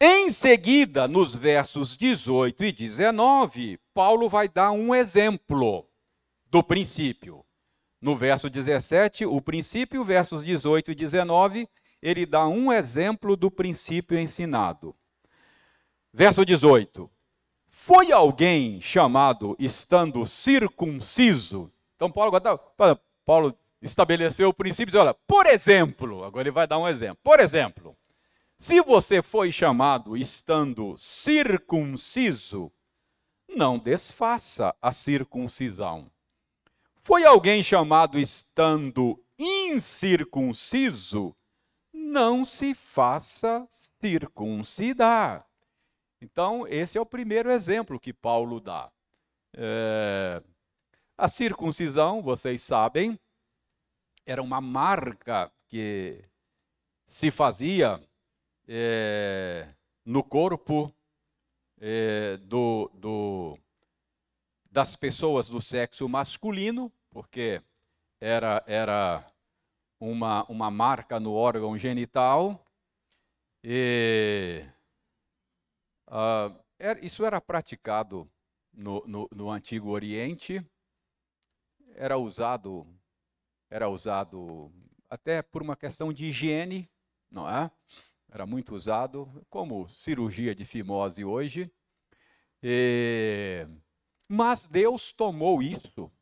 em 0.00 0.30
seguida, 0.30 1.06
nos 1.06 1.34
versos 1.34 1.96
18 1.96 2.64
e 2.64 2.72
19, 2.72 3.78
Paulo 3.92 4.28
vai 4.28 4.48
dar 4.48 4.70
um 4.70 4.94
exemplo 4.94 5.86
do 6.50 6.62
princípio. 6.62 7.44
No 8.00 8.16
verso 8.16 8.50
17, 8.50 9.24
o 9.26 9.40
princípio, 9.40 10.04
versos 10.04 10.44
18 10.44 10.92
e 10.92 10.94
19, 10.94 11.68
ele 12.02 12.26
dá 12.26 12.46
um 12.46 12.72
exemplo 12.72 13.36
do 13.36 13.50
princípio 13.50 14.18
ensinado. 14.18 14.94
Verso 16.12 16.44
18: 16.44 17.10
Foi 17.66 18.12
alguém 18.12 18.80
chamado 18.80 19.56
estando 19.58 20.24
circunciso 20.26 21.72
então 21.96 22.12
Paulo, 22.12 22.32
Paulo 23.24 23.58
estabeleceu 23.80 24.50
o 24.50 24.54
princípio 24.54 24.94
e 24.94 24.98
olha, 24.98 25.14
por 25.14 25.46
exemplo, 25.46 26.22
agora 26.24 26.42
ele 26.42 26.54
vai 26.54 26.66
dar 26.66 26.78
um 26.78 26.86
exemplo. 26.86 27.18
Por 27.24 27.40
exemplo, 27.40 27.96
se 28.58 28.80
você 28.82 29.22
foi 29.22 29.50
chamado 29.50 30.16
estando 30.16 30.94
circunciso, 30.98 32.70
não 33.48 33.78
desfaça 33.78 34.74
a 34.80 34.92
circuncisão. 34.92 36.10
Foi 37.06 37.24
alguém 37.24 37.62
chamado 37.62 38.18
estando 38.18 39.24
incircunciso, 39.38 41.36
não 41.92 42.44
se 42.44 42.74
faça 42.74 43.64
circuncidar. 43.70 45.46
Então, 46.20 46.66
esse 46.66 46.98
é 46.98 47.00
o 47.00 47.06
primeiro 47.06 47.48
exemplo 47.48 48.00
que 48.00 48.12
Paulo 48.12 48.58
dá. 48.58 48.90
É, 49.56 50.42
a 51.16 51.28
circuncisão, 51.28 52.20
vocês 52.20 52.60
sabem, 52.64 53.16
era 54.26 54.42
uma 54.42 54.60
marca 54.60 55.48
que 55.68 56.24
se 57.06 57.30
fazia 57.30 58.02
é, 58.66 59.68
no 60.04 60.24
corpo 60.24 60.92
é, 61.80 62.36
do, 62.38 62.90
do, 62.94 63.56
das 64.72 64.96
pessoas 64.96 65.48
do 65.48 65.60
sexo 65.60 66.08
masculino, 66.08 66.92
porque 67.16 67.62
era, 68.20 68.62
era 68.66 69.26
uma, 69.98 70.44
uma 70.50 70.70
marca 70.70 71.18
no 71.18 71.32
órgão 71.32 71.78
genital. 71.78 72.62
E, 73.64 74.62
uh, 76.08 76.54
era, 76.78 77.02
isso 77.02 77.24
era 77.24 77.40
praticado 77.40 78.30
no, 78.70 79.02
no, 79.06 79.26
no 79.32 79.50
Antigo 79.50 79.88
Oriente 79.88 80.62
era 81.94 82.18
usado, 82.18 82.86
era 83.70 83.88
usado 83.88 84.70
até 85.08 85.40
por 85.40 85.62
uma 85.62 85.74
questão 85.74 86.12
de 86.12 86.26
higiene, 86.26 86.86
não 87.30 87.48
é? 87.48 87.70
Era 88.28 88.44
muito 88.44 88.74
usado 88.74 89.42
como 89.48 89.88
cirurgia 89.88 90.54
de 90.54 90.66
fimose 90.66 91.24
hoje. 91.24 91.72
E... 92.62 93.66
Mas 94.28 94.66
Deus 94.66 95.14
tomou 95.14 95.62
isso 95.62 96.12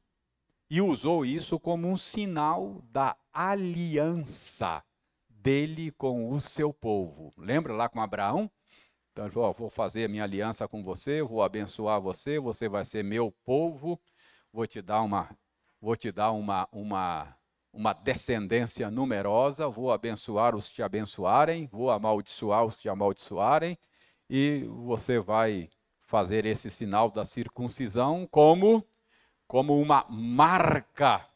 e 0.71 0.81
usou 0.81 1.25
isso 1.25 1.59
como 1.59 1.89
um 1.89 1.97
sinal 1.97 2.83
da 2.91 3.17
aliança 3.33 4.83
dele 5.29 5.91
com 5.93 6.33
o 6.33 6.41
seu 6.41 6.73
povo. 6.73 7.33
Lembra 7.37 7.73
lá 7.73 7.89
com 7.89 8.01
Abraão? 8.01 8.51
Então, 9.13 9.29
vou 9.53 9.71
fazer 9.71 10.07
a 10.07 10.09
minha 10.09 10.25
aliança 10.25 10.67
com 10.67 10.83
você, 10.83 11.23
vou 11.23 11.43
abençoar 11.43 12.01
você, 12.01 12.39
você 12.41 12.69
vai 12.69 12.85
ser 12.85 13.05
meu 13.05 13.31
povo, 13.45 14.01
vou 14.53 14.67
te 14.67 14.83
dar 14.83 15.03
uma 15.03 15.29
vou 15.85 15.95
te 15.95 16.11
dar 16.11 16.33
uma, 16.33 16.67
uma, 16.73 17.37
uma 17.71 17.93
descendência 17.93 18.91
numerosa, 18.91 19.69
vou 19.69 19.93
abençoar 19.93 20.57
os 20.57 20.67
que 20.67 20.77
te 20.77 20.83
abençoarem, 20.83 21.67
vou 21.67 21.91
amaldiçoar 21.91 22.65
os 22.65 22.75
que 22.75 22.83
te 22.83 22.89
amaldiçoarem, 22.89 23.77
e 24.31 24.65
você 24.67 25.19
vai 25.19 25.69
fazer 26.01 26.47
esse 26.47 26.71
sinal 26.71 27.11
da 27.11 27.23
circuncisão 27.23 28.27
como, 28.31 28.83
como 29.47 29.81
uma 29.81 30.05
marca 30.09 31.27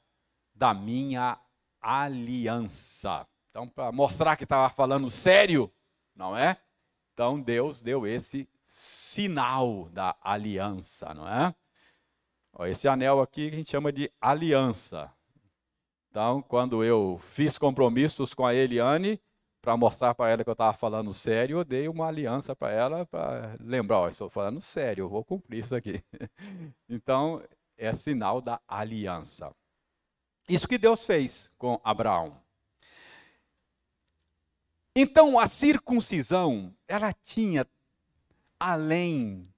da 0.54 0.74
minha 0.74 1.38
aliança. 1.80 3.26
Então, 3.50 3.68
para 3.68 3.90
mostrar 3.92 4.36
que 4.36 4.44
estava 4.44 4.68
falando 4.70 5.10
sério, 5.10 5.70
não 6.14 6.36
é? 6.36 6.56
Então, 7.12 7.40
Deus 7.40 7.80
deu 7.80 8.06
esse 8.06 8.48
sinal 8.62 9.88
da 9.90 10.16
aliança, 10.22 11.12
não 11.14 11.28
é? 11.28 11.54
Esse 12.70 12.88
anel 12.88 13.20
aqui 13.20 13.48
a 13.48 13.54
gente 13.54 13.70
chama 13.70 13.92
de 13.92 14.10
aliança. 14.20 15.12
Então, 16.10 16.42
quando 16.42 16.82
eu 16.82 17.20
fiz 17.30 17.56
compromissos 17.56 18.34
com 18.34 18.44
a 18.44 18.54
Eliane, 18.54 19.20
para 19.60 19.76
mostrar 19.76 20.14
para 20.14 20.30
ela 20.30 20.42
que 20.42 20.50
eu 20.50 20.52
estava 20.52 20.72
falando 20.72 21.12
sério, 21.12 21.59
eu 21.59 21.64
dei 21.64 21.88
uma 21.88 22.06
aliança 22.06 22.56
para 22.56 22.72
ela 22.72 23.06
para 23.06 23.56
lembrar, 23.61 23.98
ó, 24.00 24.09
estou 24.09 24.30
falando 24.30 24.61
sério, 24.61 25.02
eu 25.02 25.09
vou 25.09 25.24
cumprir 25.24 25.61
isso 25.61 25.74
aqui. 25.74 26.02
Então, 26.88 27.42
é 27.79 27.95
sinal 27.95 28.41
da 28.41 28.61
aliança. 28.68 29.55
Isso 30.49 30.68
que 30.68 30.76
Deus 30.76 31.05
fez 31.05 31.51
com 31.57 31.81
Abraão. 31.83 32.37
Então, 34.95 35.39
a 35.39 35.47
circuncisão, 35.47 36.74
ela 36.89 37.12
tinha, 37.12 37.66
além 38.59 39.49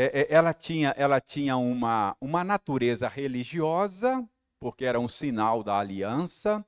é, 0.00 0.20
é, 0.20 0.32
ela 0.32 0.54
tinha, 0.54 0.90
ela 0.96 1.20
tinha 1.20 1.56
uma, 1.56 2.16
uma 2.20 2.44
natureza 2.44 3.08
religiosa, 3.08 4.24
porque 4.60 4.84
era 4.84 5.00
um 5.00 5.08
sinal 5.08 5.64
da 5.64 5.76
aliança, 5.76 6.64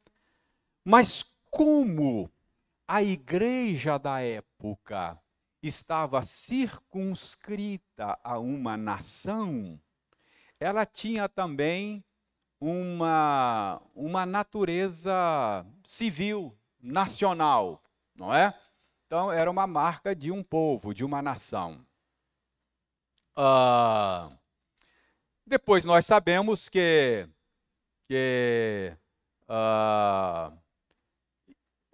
mas 0.85 1.25
como 1.51 2.31
a 2.89 3.03
igreja 3.03 3.99
da 3.99 4.21
época 4.21 5.17
estava 5.63 6.23
circunscrita 6.23 8.19
a 8.25 8.39
uma 8.39 8.77
nação, 8.77 9.79
ela 10.61 10.85
tinha 10.85 11.27
também 11.29 12.05
uma, 12.61 13.81
uma 13.95 14.27
natureza 14.27 15.67
civil, 15.83 16.55
nacional, 16.79 17.83
não 18.15 18.33
é? 18.33 18.55
Então, 19.07 19.33
era 19.33 19.51
uma 19.51 19.67
marca 19.67 20.15
de 20.15 20.31
um 20.31 20.43
povo, 20.43 20.95
de 20.95 21.05
uma 21.05 21.23
nação. 21.23 21.85
Uh, 23.37 24.37
depois 25.47 25.85
nós 25.85 26.05
sabemos 26.05 26.69
que, 26.69 27.27
que 28.07 28.95
uh, 29.49 30.57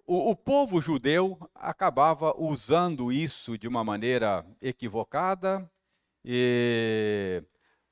o, 0.05 0.31
o, 0.31 0.35
povo 0.35 0.81
judeu 0.81 1.39
acabava 1.55 2.35
usando 2.37 3.11
isso 3.11 3.57
de 3.57 3.67
uma 3.67 3.83
maneira 3.83 4.45
equivocada 4.61 5.69
e 6.23 7.41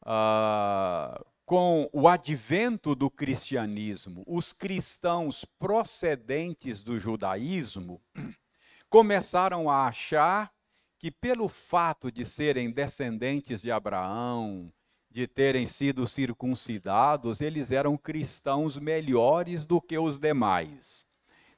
uh, 0.06 1.26
com 1.46 1.90
o 1.94 2.08
advento 2.08 2.96
do 2.96 3.10
cristianismo, 3.10 4.24
os 4.26 4.52
cristãos 4.52 5.46
procedentes 5.60 6.84
do 6.84 7.00
judaísmo 7.00 8.02
começaram 8.90 9.70
a 9.70 9.88
achar 9.88 10.52
que, 10.98 11.12
pelo 11.12 11.48
fato 11.48 12.12
de 12.12 12.26
serem 12.26 12.72
descendentes 12.72 13.62
de 13.62 13.72
Abraão, 13.72 14.72
de 15.12 15.28
terem 15.28 15.66
sido 15.66 16.06
circuncidados, 16.08 17.42
eles 17.42 17.72
eram 17.72 17.96
cristãos 17.96 18.78
melhores 18.78 19.66
do 19.66 19.80
que 19.80 19.98
os 19.98 20.18
demais. 20.18 21.08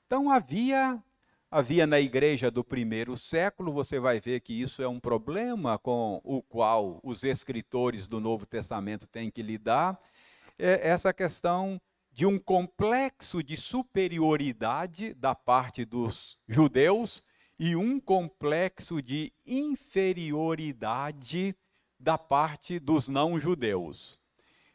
Então 0.06 0.30
havia 0.30 1.02
havia 1.50 1.88
na 1.88 2.00
igreja 2.00 2.52
do 2.52 2.64
primeiro 2.64 3.18
século, 3.18 3.72
você 3.72 4.00
vai 4.00 4.20
ver 4.20 4.42
que 4.42 4.54
isso 4.54 4.84
é 4.84 4.88
um 4.88 5.00
problema 5.00 5.80
com 5.80 6.22
o 6.24 6.42
qual 6.42 7.00
os 7.04 7.24
escritores 7.24 8.08
do 8.08 8.20
Novo 8.20 8.46
Testamento 8.46 9.08
têm 9.08 9.32
que 9.32 9.42
lidar, 9.42 10.00
é 10.60 10.88
essa 10.88 11.14
questão 11.14 11.80
de 12.12 12.26
um 12.26 12.40
complexo 12.40 13.44
de 13.44 13.56
superioridade 13.56 15.14
da 15.14 15.36
parte 15.36 15.86
dos 15.86 16.38
judeus 16.48 17.24
e 17.60 17.76
um 17.76 18.00
complexo 18.00 19.02
de 19.02 19.32
inferioridade 19.46 21.56
da 22.00 22.18
parte 22.18 22.80
dos 22.80 23.08
não 23.08 23.40
judeus. 23.40 24.20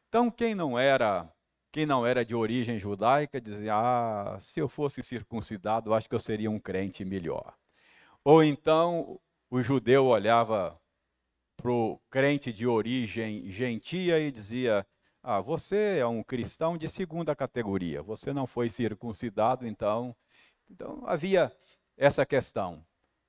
Então, 0.08 0.30
quem 0.30 0.54
não 0.54 0.78
era 0.78 1.28
quem 1.72 1.86
não 1.86 2.06
era 2.06 2.24
de 2.24 2.34
origem 2.34 2.78
judaica 2.78 3.40
dizia: 3.40 3.74
Ah, 3.74 4.38
se 4.38 4.60
eu 4.60 4.68
fosse 4.68 5.02
circuncidado, 5.02 5.94
acho 5.94 6.08
que 6.08 6.14
eu 6.14 6.20
seria 6.20 6.50
um 6.50 6.60
crente 6.60 7.04
melhor. 7.04 7.54
Ou 8.22 8.44
então 8.44 9.18
o 9.50 9.62
judeu 9.62 10.06
olhava 10.06 10.78
para 11.56 11.70
o 11.72 11.98
crente 12.10 12.52
de 12.52 12.66
origem 12.66 13.50
gentia 13.50 14.20
e 14.20 14.30
dizia: 14.30 14.86
Ah, 15.22 15.40
você 15.40 15.98
é 15.98 16.06
um 16.06 16.22
cristão 16.22 16.76
de 16.76 16.88
segunda 16.88 17.34
categoria, 17.34 18.02
você 18.02 18.32
não 18.32 18.46
foi 18.46 18.68
circuncidado, 18.68 19.66
então. 19.66 20.14
Então 20.70 21.02
havia 21.06 21.50
essa 21.96 22.24
questão. 22.26 22.84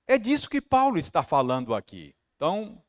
É 0.05 0.17
disso 0.17 0.49
que 0.49 0.61
Paulo 0.61 0.97
está 0.97 1.23
falando 1.23 1.73
aqui. 1.73 2.13
Então, 2.35 2.81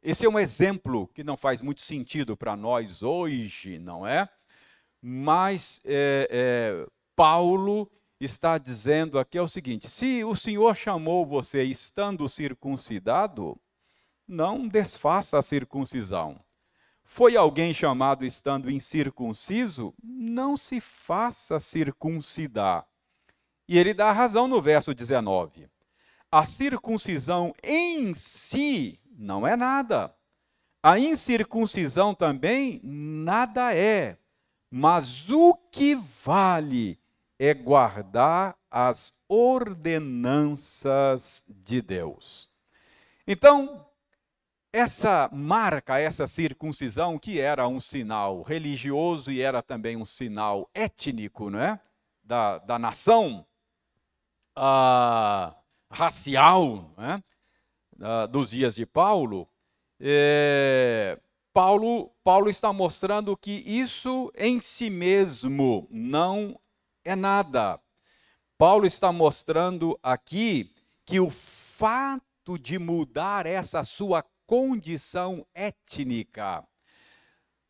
esse 0.00 0.24
é 0.24 0.28
um 0.28 0.38
exemplo 0.38 1.08
que 1.08 1.24
não 1.24 1.36
faz 1.36 1.60
muito 1.60 1.80
sentido 1.80 2.36
para 2.36 2.56
nós 2.56 3.02
hoje, 3.02 3.78
não 3.80 4.06
é? 4.06 4.28
Mas 5.02 5.80
é, 5.84 6.28
é, 6.30 6.86
Paulo 7.16 7.90
está 8.20 8.56
dizendo 8.56 9.18
aqui 9.18 9.36
é 9.36 9.42
o 9.42 9.48
seguinte: 9.48 9.88
se 9.90 10.22
o 10.22 10.34
Senhor 10.34 10.76
chamou 10.76 11.26
você 11.26 11.64
estando 11.64 12.28
circuncidado, 12.28 13.60
não 14.28 14.68
desfaça 14.68 15.38
a 15.38 15.42
circuncisão. 15.42 16.40
Foi 17.02 17.36
alguém 17.36 17.74
chamado 17.74 18.24
estando 18.24 18.70
incircunciso? 18.70 19.92
Não 20.02 20.56
se 20.56 20.80
faça 20.80 21.58
circuncidar. 21.58 22.86
E 23.68 23.76
ele 23.76 23.92
dá 23.92 24.12
razão 24.12 24.46
no 24.46 24.62
verso 24.62 24.94
19. 24.94 25.68
A 26.30 26.44
circuncisão 26.44 27.52
em 27.62 28.14
si 28.14 28.98
não 29.18 29.46
é 29.46 29.56
nada. 29.56 30.14
A 30.82 30.98
incircuncisão 30.98 32.14
também 32.14 32.80
nada 32.82 33.74
é. 33.74 34.16
Mas 34.74 35.28
o 35.28 35.52
que 35.70 35.94
vale 35.94 36.98
é 37.38 37.52
guardar 37.52 38.56
as 38.70 39.12
ordenanças 39.28 41.44
de 41.46 41.82
Deus. 41.82 42.48
Então, 43.26 43.86
essa 44.72 45.28
marca, 45.30 45.98
essa 45.98 46.26
circuncisão, 46.26 47.18
que 47.18 47.38
era 47.38 47.68
um 47.68 47.80
sinal 47.80 48.40
religioso 48.40 49.30
e 49.30 49.42
era 49.42 49.60
também 49.60 49.94
um 49.94 50.06
sinal 50.06 50.70
étnico, 50.72 51.50
não 51.50 51.60
é? 51.60 51.78
Da, 52.24 52.56
da 52.56 52.78
nação 52.78 53.46
racial, 55.90 56.94
não 56.96 57.04
é? 57.04 57.22
Dos 58.26 58.48
dias 58.48 58.74
de 58.74 58.86
Paulo, 58.86 59.46
é, 60.00 61.20
Paulo, 61.52 62.10
Paulo 62.24 62.48
está 62.48 62.72
mostrando 62.72 63.36
que 63.36 63.50
isso 63.50 64.32
em 64.34 64.60
si 64.60 64.88
mesmo 64.88 65.86
não 65.90 66.58
é 67.04 67.14
nada. 67.14 67.78
Paulo 68.56 68.86
está 68.86 69.12
mostrando 69.12 69.98
aqui 70.02 70.74
que 71.04 71.20
o 71.20 71.28
fato 71.30 72.58
de 72.58 72.78
mudar 72.78 73.44
essa 73.44 73.84
sua 73.84 74.24
condição 74.46 75.46
étnica 75.54 76.66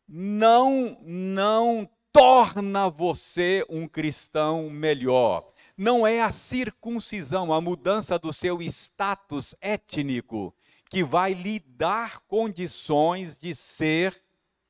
não 0.07 0.97
não 1.01 1.89
torna 2.13 2.89
você 2.89 3.65
um 3.67 3.87
cristão 3.87 4.69
melhor. 4.69 5.47
Não 5.75 6.05
é 6.05 6.21
a 6.21 6.29
circuncisão, 6.29 7.51
a 7.51 7.59
mudança 7.59 8.19
do 8.19 8.31
seu 8.31 8.61
status 8.61 9.55
étnico 9.59 10.55
que 10.93 11.03
vai 11.03 11.33
lhe 11.33 11.57
dar 11.57 12.19
condições 12.27 13.39
de 13.39 13.55
ser 13.55 14.21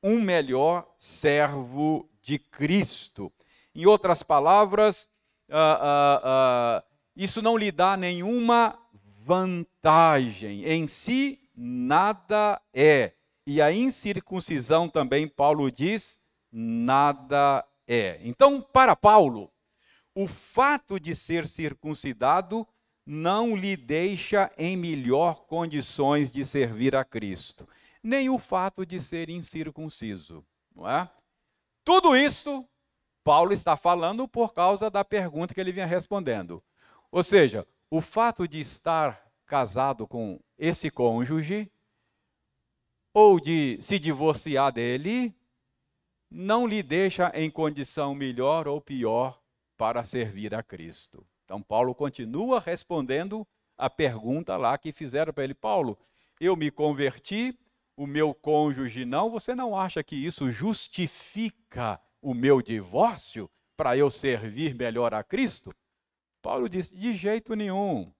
um 0.02 0.22
melhor 0.22 0.90
servo 0.96 2.08
de 2.22 2.38
Cristo. 2.38 3.30
Em 3.74 3.84
outras 3.84 4.22
palavras, 4.22 5.06
uh, 5.50 5.52
uh, 5.52 6.78
uh, 6.80 6.82
isso 7.14 7.42
não 7.42 7.58
lhe 7.58 7.70
dá 7.70 7.94
nenhuma 7.94 8.74
vantagem. 9.22 10.64
Em 10.64 10.88
si, 10.88 11.38
nada 11.54 12.58
é. 12.72 13.12
E 13.46 13.60
a 13.60 13.70
incircuncisão 13.70 14.88
também, 14.88 15.28
Paulo 15.28 15.70
diz, 15.70 16.18
nada 16.50 17.62
é. 17.86 18.18
Então, 18.22 18.62
para 18.62 18.96
Paulo, 18.96 19.52
o 20.14 20.26
fato 20.26 20.98
de 20.98 21.14
ser 21.14 21.46
circuncidado 21.46 22.66
não 23.06 23.54
lhe 23.54 23.76
deixa 23.76 24.50
em 24.56 24.76
melhor 24.76 25.44
condições 25.46 26.30
de 26.30 26.44
servir 26.44 26.96
a 26.96 27.04
Cristo, 27.04 27.68
nem 28.02 28.30
o 28.30 28.38
fato 28.38 28.86
de 28.86 29.00
ser 29.00 29.28
incircunciso, 29.28 30.44
não 30.74 30.88
é? 30.88 31.10
Tudo 31.84 32.16
isto 32.16 32.66
Paulo 33.22 33.52
está 33.54 33.76
falando 33.76 34.28
por 34.28 34.52
causa 34.52 34.90
da 34.90 35.02
pergunta 35.02 35.54
que 35.54 35.60
ele 35.60 35.72
vinha 35.72 35.86
respondendo. 35.86 36.62
Ou 37.10 37.22
seja, 37.22 37.66
o 37.90 38.00
fato 38.00 38.46
de 38.46 38.60
estar 38.60 39.24
casado 39.46 40.06
com 40.06 40.38
esse 40.58 40.90
cônjuge 40.90 41.70
ou 43.14 43.40
de 43.40 43.78
se 43.80 43.98
divorciar 43.98 44.72
dele 44.72 45.34
não 46.30 46.66
lhe 46.66 46.82
deixa 46.82 47.30
em 47.34 47.50
condição 47.50 48.14
melhor 48.14 48.66
ou 48.66 48.80
pior 48.80 49.40
para 49.76 50.02
servir 50.02 50.54
a 50.54 50.62
Cristo. 50.62 51.26
Então, 51.44 51.62
Paulo 51.62 51.94
continua 51.94 52.60
respondendo 52.60 53.46
a 53.76 53.90
pergunta 53.90 54.56
lá 54.56 54.76
que 54.78 54.92
fizeram 54.92 55.32
para 55.32 55.44
ele: 55.44 55.54
Paulo, 55.54 55.98
eu 56.40 56.56
me 56.56 56.70
converti, 56.70 57.58
o 57.96 58.06
meu 58.06 58.34
cônjuge 58.34 59.04
não, 59.04 59.30
você 59.30 59.54
não 59.54 59.76
acha 59.76 60.02
que 60.02 60.16
isso 60.16 60.50
justifica 60.50 62.00
o 62.20 62.34
meu 62.34 62.60
divórcio 62.62 63.50
para 63.76 63.96
eu 63.96 64.10
servir 64.10 64.74
melhor 64.74 65.14
a 65.14 65.22
Cristo? 65.22 65.74
Paulo 66.42 66.68
disse: 66.68 66.94
de 66.96 67.12
jeito 67.12 67.54
nenhum. 67.54 68.12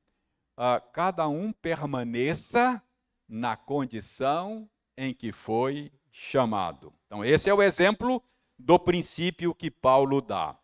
Uh, 0.56 0.80
cada 0.92 1.26
um 1.26 1.52
permaneça 1.52 2.80
na 3.28 3.56
condição 3.56 4.70
em 4.96 5.12
que 5.12 5.32
foi 5.32 5.92
chamado. 6.12 6.94
Então, 7.06 7.24
esse 7.24 7.50
é 7.50 7.54
o 7.54 7.60
exemplo 7.60 8.22
do 8.56 8.78
princípio 8.78 9.54
que 9.54 9.70
Paulo 9.70 10.20
dá. 10.20 10.56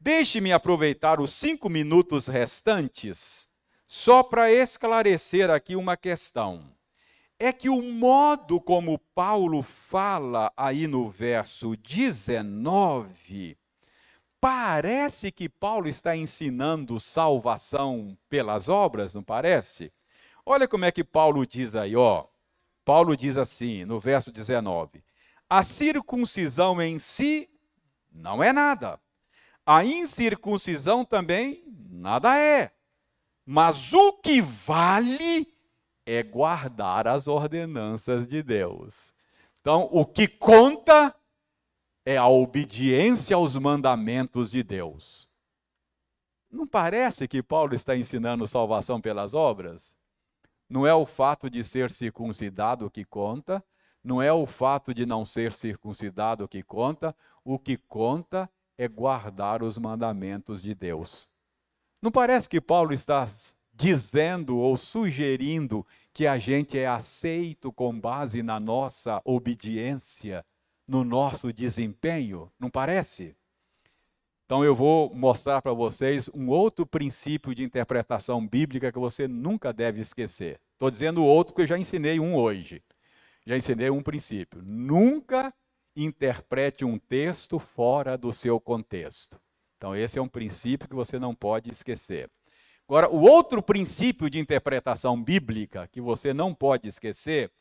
Deixe-me 0.00 0.52
aproveitar 0.52 1.18
os 1.20 1.32
cinco 1.32 1.68
minutos 1.68 2.28
restantes 2.28 3.50
só 3.84 4.22
para 4.22 4.50
esclarecer 4.52 5.50
aqui 5.50 5.74
uma 5.74 5.96
questão. 5.96 6.72
É 7.36 7.52
que 7.52 7.68
o 7.68 7.82
modo 7.82 8.60
como 8.60 9.00
Paulo 9.12 9.60
fala 9.60 10.52
aí 10.56 10.86
no 10.86 11.10
verso 11.10 11.76
19, 11.76 13.58
parece 14.40 15.32
que 15.32 15.48
Paulo 15.48 15.88
está 15.88 16.16
ensinando 16.16 17.00
salvação 17.00 18.16
pelas 18.28 18.68
obras, 18.68 19.14
não 19.14 19.22
parece? 19.22 19.92
Olha 20.46 20.68
como 20.68 20.84
é 20.84 20.92
que 20.92 21.02
Paulo 21.02 21.44
diz 21.44 21.74
aí, 21.74 21.96
ó. 21.96 22.24
Paulo 22.84 23.16
diz 23.16 23.36
assim, 23.36 23.84
no 23.84 23.98
verso 23.98 24.30
19: 24.30 25.02
A 25.50 25.64
circuncisão 25.64 26.80
em 26.80 27.00
si 27.00 27.50
não 28.12 28.42
é 28.42 28.52
nada 28.52 29.00
a 29.70 29.84
incircuncisão 29.84 31.04
também 31.04 31.62
nada 31.90 32.38
é. 32.38 32.72
Mas 33.44 33.92
o 33.92 34.14
que 34.14 34.40
vale 34.40 35.46
é 36.06 36.22
guardar 36.22 37.06
as 37.06 37.28
ordenanças 37.28 38.26
de 38.26 38.42
Deus. 38.42 39.14
Então, 39.60 39.86
o 39.92 40.06
que 40.06 40.26
conta 40.26 41.14
é 42.02 42.16
a 42.16 42.26
obediência 42.26 43.36
aos 43.36 43.56
mandamentos 43.56 44.50
de 44.50 44.62
Deus. 44.62 45.28
Não 46.50 46.66
parece 46.66 47.28
que 47.28 47.42
Paulo 47.42 47.74
está 47.74 47.94
ensinando 47.94 48.46
salvação 48.46 48.98
pelas 48.98 49.34
obras? 49.34 49.94
Não 50.66 50.86
é 50.86 50.94
o 50.94 51.04
fato 51.04 51.50
de 51.50 51.62
ser 51.62 51.90
circuncidado 51.90 52.90
que 52.90 53.04
conta, 53.04 53.62
não 54.02 54.22
é 54.22 54.32
o 54.32 54.46
fato 54.46 54.94
de 54.94 55.04
não 55.04 55.26
ser 55.26 55.52
circuncidado 55.52 56.48
que 56.48 56.62
conta, 56.62 57.14
o 57.44 57.58
que 57.58 57.76
conta 57.76 58.50
é 58.78 58.88
guardar 58.88 59.62
os 59.62 59.76
mandamentos 59.76 60.62
de 60.62 60.74
Deus. 60.74 61.28
Não 62.00 62.10
parece 62.10 62.48
que 62.48 62.60
Paulo 62.60 62.94
está 62.94 63.28
dizendo 63.74 64.56
ou 64.56 64.76
sugerindo 64.76 65.84
que 66.12 66.26
a 66.26 66.38
gente 66.38 66.78
é 66.78 66.86
aceito 66.86 67.70
com 67.72 67.98
base 68.00 68.42
na 68.42 68.58
nossa 68.58 69.20
obediência, 69.24 70.46
no 70.86 71.04
nosso 71.04 71.52
desempenho? 71.52 72.50
Não 72.58 72.70
parece? 72.70 73.36
Então 74.46 74.64
eu 74.64 74.74
vou 74.74 75.14
mostrar 75.14 75.60
para 75.60 75.74
vocês 75.74 76.30
um 76.32 76.48
outro 76.48 76.86
princípio 76.86 77.54
de 77.54 77.62
interpretação 77.62 78.46
bíblica 78.46 78.90
que 78.90 78.98
você 78.98 79.28
nunca 79.28 79.72
deve 79.72 80.00
esquecer. 80.00 80.58
Estou 80.72 80.90
dizendo 80.90 81.24
outro 81.24 81.52
porque 81.52 81.62
eu 81.62 81.66
já 81.66 81.78
ensinei 81.78 82.18
um 82.18 82.34
hoje 82.34 82.82
já 83.48 83.56
ensinei 83.56 83.88
um 83.88 84.02
princípio. 84.02 84.60
Nunca 84.62 85.52
interprete 85.94 86.84
um 86.84 86.98
texto 86.98 87.58
fora 87.58 88.16
do 88.16 88.32
seu 88.32 88.60
contexto. 88.60 89.40
Então, 89.76 89.94
esse 89.94 90.18
é 90.18 90.22
um 90.22 90.28
princípio 90.28 90.88
que 90.88 90.94
você 90.94 91.18
não 91.18 91.34
pode 91.34 91.70
esquecer. 91.70 92.30
Agora, 92.88 93.10
o 93.10 93.20
outro 93.20 93.62
princípio 93.62 94.30
de 94.30 94.38
interpretação 94.38 95.22
bíblica 95.22 95.86
que 95.86 96.00
você 96.00 96.32
não 96.32 96.54
pode 96.54 96.88
esquecer 96.88 97.52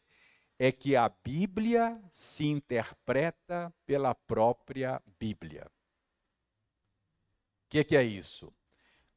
é 0.57 0.71
que 0.71 0.95
a 0.95 1.09
Bíblia 1.09 2.01
se 2.11 2.45
interpreta 2.45 3.73
pela 3.85 4.15
própria 4.15 5.01
Bíblia. 5.19 5.69
O 7.65 7.69
que, 7.69 7.83
que, 7.83 7.95
é 7.95 8.03
isso? 8.03 8.53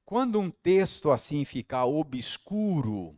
Quando 0.05 0.41
um 0.41 0.51
texto 0.51 1.13
assim 1.13 1.45
ficar 1.45 1.87
obscuro, 1.87 3.17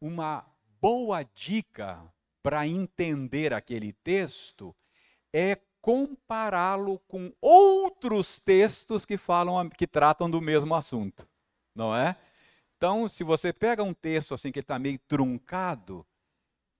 uma 0.00 0.44
boa 0.80 1.22
dica 1.22 2.02
para 2.42 2.66
entender 2.66 3.54
aquele 3.54 3.92
texto 3.92 4.74
é 5.38 5.60
compará-lo 5.82 6.98
com 7.00 7.30
outros 7.42 8.38
textos 8.38 9.04
que 9.04 9.18
falam 9.18 9.68
que 9.68 9.86
tratam 9.86 10.30
do 10.30 10.40
mesmo 10.40 10.74
assunto, 10.74 11.28
não 11.74 11.94
é? 11.94 12.16
Então, 12.78 13.06
se 13.06 13.22
você 13.22 13.52
pega 13.52 13.82
um 13.82 13.92
texto 13.92 14.32
assim 14.32 14.50
que 14.50 14.60
está 14.60 14.78
meio 14.78 14.98
truncado, 15.06 16.06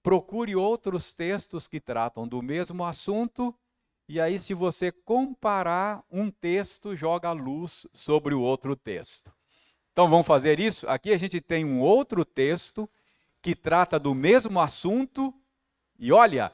procure 0.03 0.57
outros 0.57 1.13
textos 1.13 1.69
que 1.69 1.79
tratam 1.79 2.27
do 2.27 2.41
mesmo 2.41 2.83
assunto 2.83 3.55
e 4.09 4.21
aí, 4.21 4.39
se 4.39 4.55
você 4.55 4.91
comparar 4.91 6.03
um 6.11 6.31
texto, 6.31 6.97
joga 6.97 7.33
luz 7.33 7.87
sobre 7.93 8.35
o 8.35 8.41
outro 8.41 8.75
texto. 8.75 9.35
Então, 9.93 10.09
vamos 10.09 10.27
fazer 10.27 10.61
isso? 10.61 10.89
Aqui 10.89 11.13
a 11.13 11.19
gente 11.19 11.43
tem 11.43 11.63
um 11.63 11.81
outro 11.81 12.25
texto 12.25 12.89
que 13.43 13.55
trata 13.55 13.99
do 13.99 14.15
mesmo 14.15 14.61
assunto 14.61 15.35
e 15.99 16.11
olha, 16.11 16.53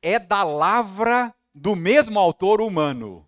é 0.00 0.18
da 0.18 0.42
lavra 0.42 1.35
do 1.56 1.74
mesmo 1.74 2.18
autor 2.18 2.60
humano, 2.60 3.26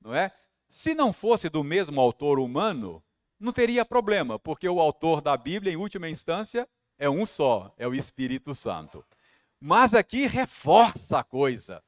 não 0.00 0.12
é? 0.12 0.32
Se 0.68 0.94
não 0.96 1.12
fosse 1.12 1.48
do 1.48 1.62
mesmo 1.62 2.00
autor 2.00 2.40
humano, 2.40 3.00
não 3.38 3.52
teria 3.52 3.84
problema, 3.84 4.36
porque 4.36 4.68
o 4.68 4.80
autor 4.80 5.20
da 5.20 5.36
Bíblia, 5.36 5.72
em 5.72 5.76
última 5.76 6.08
instância, 6.08 6.68
é 6.98 7.08
um 7.08 7.24
só, 7.24 7.72
é 7.78 7.86
o 7.86 7.94
Espírito 7.94 8.52
Santo. 8.52 9.04
Mas 9.60 9.94
aqui 9.94 10.26
reforça 10.26 11.20
a 11.20 11.24
coisa, 11.24 11.80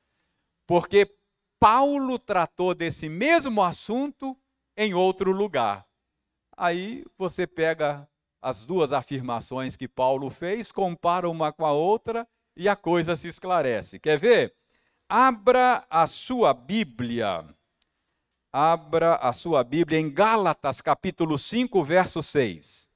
porque 0.65 1.13
Paulo 1.59 2.21
tratou 2.21 2.73
desse 2.73 3.09
mesmo 3.09 3.61
assunto 3.61 4.39
em 4.77 4.95
outro 4.95 5.33
lugar. 5.33 5.85
Aí 6.57 7.05
você 7.19 7.49
pega 7.49 8.09
as 8.41 8.65
duas 8.65 8.93
afirmações 8.93 9.75
que 9.75 9.89
Paulo 9.89 10.31
fez, 10.31 10.71
compara 10.71 11.29
uma 11.29 11.53
com 11.53 11.67
a 11.67 11.73
outra 11.73 12.29
e 12.57 12.69
a 12.69 12.77
coisa 12.77 13.17
se 13.17 13.27
esclarece. 13.27 13.99
Quer 13.99 14.19
ver? 14.21 14.55
Abra 15.17 15.87
a 15.89 16.09
sua 16.09 16.53
Bíblia. 16.53 17.49
Abra 18.53 19.15
a 19.15 19.33
sua 19.33 19.63
Bíblia 19.63 19.97
em 19.97 20.13
Gálatas, 20.13 20.81
capítulo 20.81 21.39
5, 21.39 21.85
verso 21.85 22.21
6. 22.21 22.91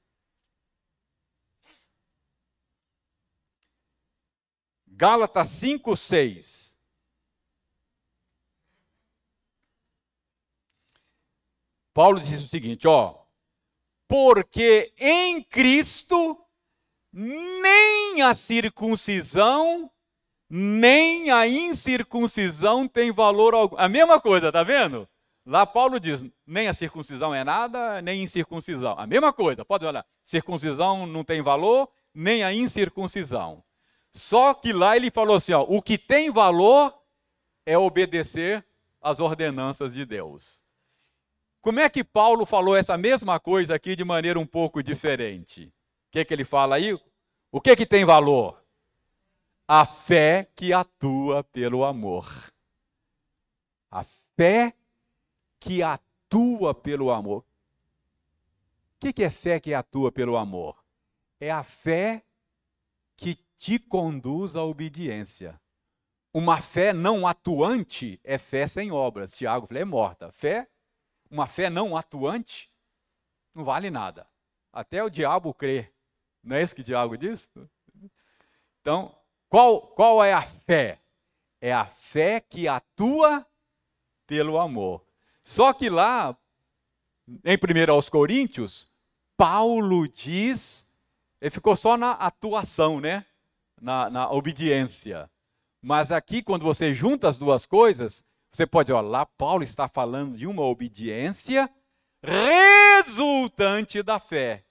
Gálatas 4.85 5.47
5, 5.47 5.95
6. 5.95 6.77
Paulo 11.93 12.19
diz 12.19 12.43
o 12.43 12.49
seguinte, 12.49 12.85
ó: 12.85 13.25
Porque 14.09 14.93
em 14.97 15.41
Cristo 15.41 16.45
nem 17.13 18.21
a 18.21 18.33
circuncisão, 18.33 19.89
nem 20.49 21.29
a 21.29 21.47
incircuncisão 21.47 22.87
tem 22.87 23.11
valor 23.11 23.53
algum. 23.53 23.77
A 23.77 23.87
mesma 23.87 24.19
coisa, 24.19 24.51
tá 24.51 24.63
vendo? 24.63 25.07
Lá 25.45 25.65
Paulo 25.65 25.99
diz: 25.99 26.23
nem 26.45 26.67
a 26.67 26.73
circuncisão 26.73 27.33
é 27.33 27.43
nada, 27.43 28.01
nem 28.01 28.23
incircuncisão. 28.23 28.95
A 28.97 29.05
mesma 29.05 29.31
coisa, 29.31 29.63
pode 29.63 29.85
olhar. 29.85 30.05
Circuncisão 30.23 31.05
não 31.05 31.23
tem 31.23 31.41
valor, 31.41 31.89
nem 32.13 32.43
a 32.43 32.53
incircuncisão. 32.53 33.63
Só 34.11 34.53
que 34.53 34.73
lá 34.73 34.95
ele 34.95 35.11
falou 35.11 35.35
assim: 35.35 35.53
ó, 35.53 35.61
o 35.61 35.81
que 35.81 35.97
tem 35.97 36.31
valor 36.31 36.93
é 37.65 37.77
obedecer 37.77 38.65
às 39.01 39.19
ordenanças 39.19 39.93
de 39.93 40.05
Deus. 40.05 40.63
Como 41.61 41.79
é 41.79 41.89
que 41.89 42.03
Paulo 42.03 42.45
falou 42.45 42.75
essa 42.75 42.97
mesma 42.97 43.39
coisa 43.39 43.75
aqui 43.75 43.95
de 43.95 44.03
maneira 44.03 44.39
um 44.39 44.45
pouco 44.45 44.81
diferente? 44.81 45.65
O 45.65 46.11
que, 46.11 46.25
que 46.25 46.33
ele 46.33 46.43
fala 46.43 46.75
aí? 46.75 46.97
O 47.51 47.59
que, 47.59 47.75
que 47.75 47.85
tem 47.85 48.05
valor? 48.05 48.58
A 49.71 49.85
fé 49.85 50.49
que 50.55 50.73
atua 50.73 51.43
pelo 51.43 51.85
amor. 51.85 52.51
A 53.91 54.03
fé 54.03 54.73
que 55.59 55.83
atua 55.83 56.73
pelo 56.73 57.11
amor. 57.11 57.41
O 58.95 58.99
que, 58.99 59.13
que 59.13 59.23
é 59.23 59.29
fé 59.29 59.59
que 59.59 59.71
atua 59.71 60.11
pelo 60.11 60.37
amor? 60.37 60.83
É 61.39 61.51
a 61.51 61.61
fé 61.61 62.25
que 63.15 63.35
te 63.59 63.77
conduz 63.77 64.55
à 64.55 64.63
obediência. 64.63 65.61
Uma 66.33 66.59
fé 66.59 66.91
não 66.91 67.27
atuante 67.27 68.19
é 68.23 68.39
fé 68.39 68.65
sem 68.65 68.91
obras. 68.91 69.33
Tiago 69.33 69.67
falou, 69.67 69.81
é 69.83 69.85
morta. 69.85 70.31
Fé, 70.31 70.67
uma 71.29 71.45
fé 71.45 71.69
não 71.69 71.95
atuante, 71.95 72.71
não 73.53 73.63
vale 73.63 73.91
nada. 73.91 74.27
Até 74.73 75.03
o 75.03 75.11
diabo 75.11 75.53
crê 75.53 75.93
não 76.43 76.55
é 76.55 76.63
isso 76.63 76.75
que 76.75 76.83
Tiago 76.83 77.15
diz? 77.15 77.47
Então, 78.81 79.15
qual, 79.49 79.81
qual 79.81 80.23
é 80.23 80.31
a 80.31 80.43
fé? 80.43 80.99
É 81.59 81.73
a 81.73 81.85
fé 81.85 82.39
que 82.39 82.67
atua 82.67 83.45
pelo 84.25 84.59
amor. 84.59 85.03
Só 85.41 85.73
que 85.73 85.89
lá, 85.89 86.37
em 87.43 87.57
1 87.57 87.91
aos 87.91 88.09
Coríntios, 88.09 88.87
Paulo 89.35 90.07
diz, 90.07 90.85
ele 91.41 91.49
ficou 91.49 91.75
só 91.75 91.97
na 91.97 92.11
atuação, 92.11 93.01
né? 93.01 93.25
Na, 93.81 94.09
na 94.09 94.31
obediência. 94.31 95.29
Mas 95.81 96.11
aqui, 96.11 96.43
quando 96.43 96.63
você 96.63 96.93
junta 96.93 97.27
as 97.27 97.39
duas 97.39 97.65
coisas, 97.65 98.23
você 98.51 98.67
pode, 98.67 98.91
olhar 98.91 99.01
lá 99.01 99.25
Paulo 99.25 99.63
está 99.63 99.87
falando 99.87 100.37
de 100.37 100.45
uma 100.45 100.63
obediência 100.63 101.69
resultante 102.21 104.03
da 104.03 104.19
fé. 104.19 104.65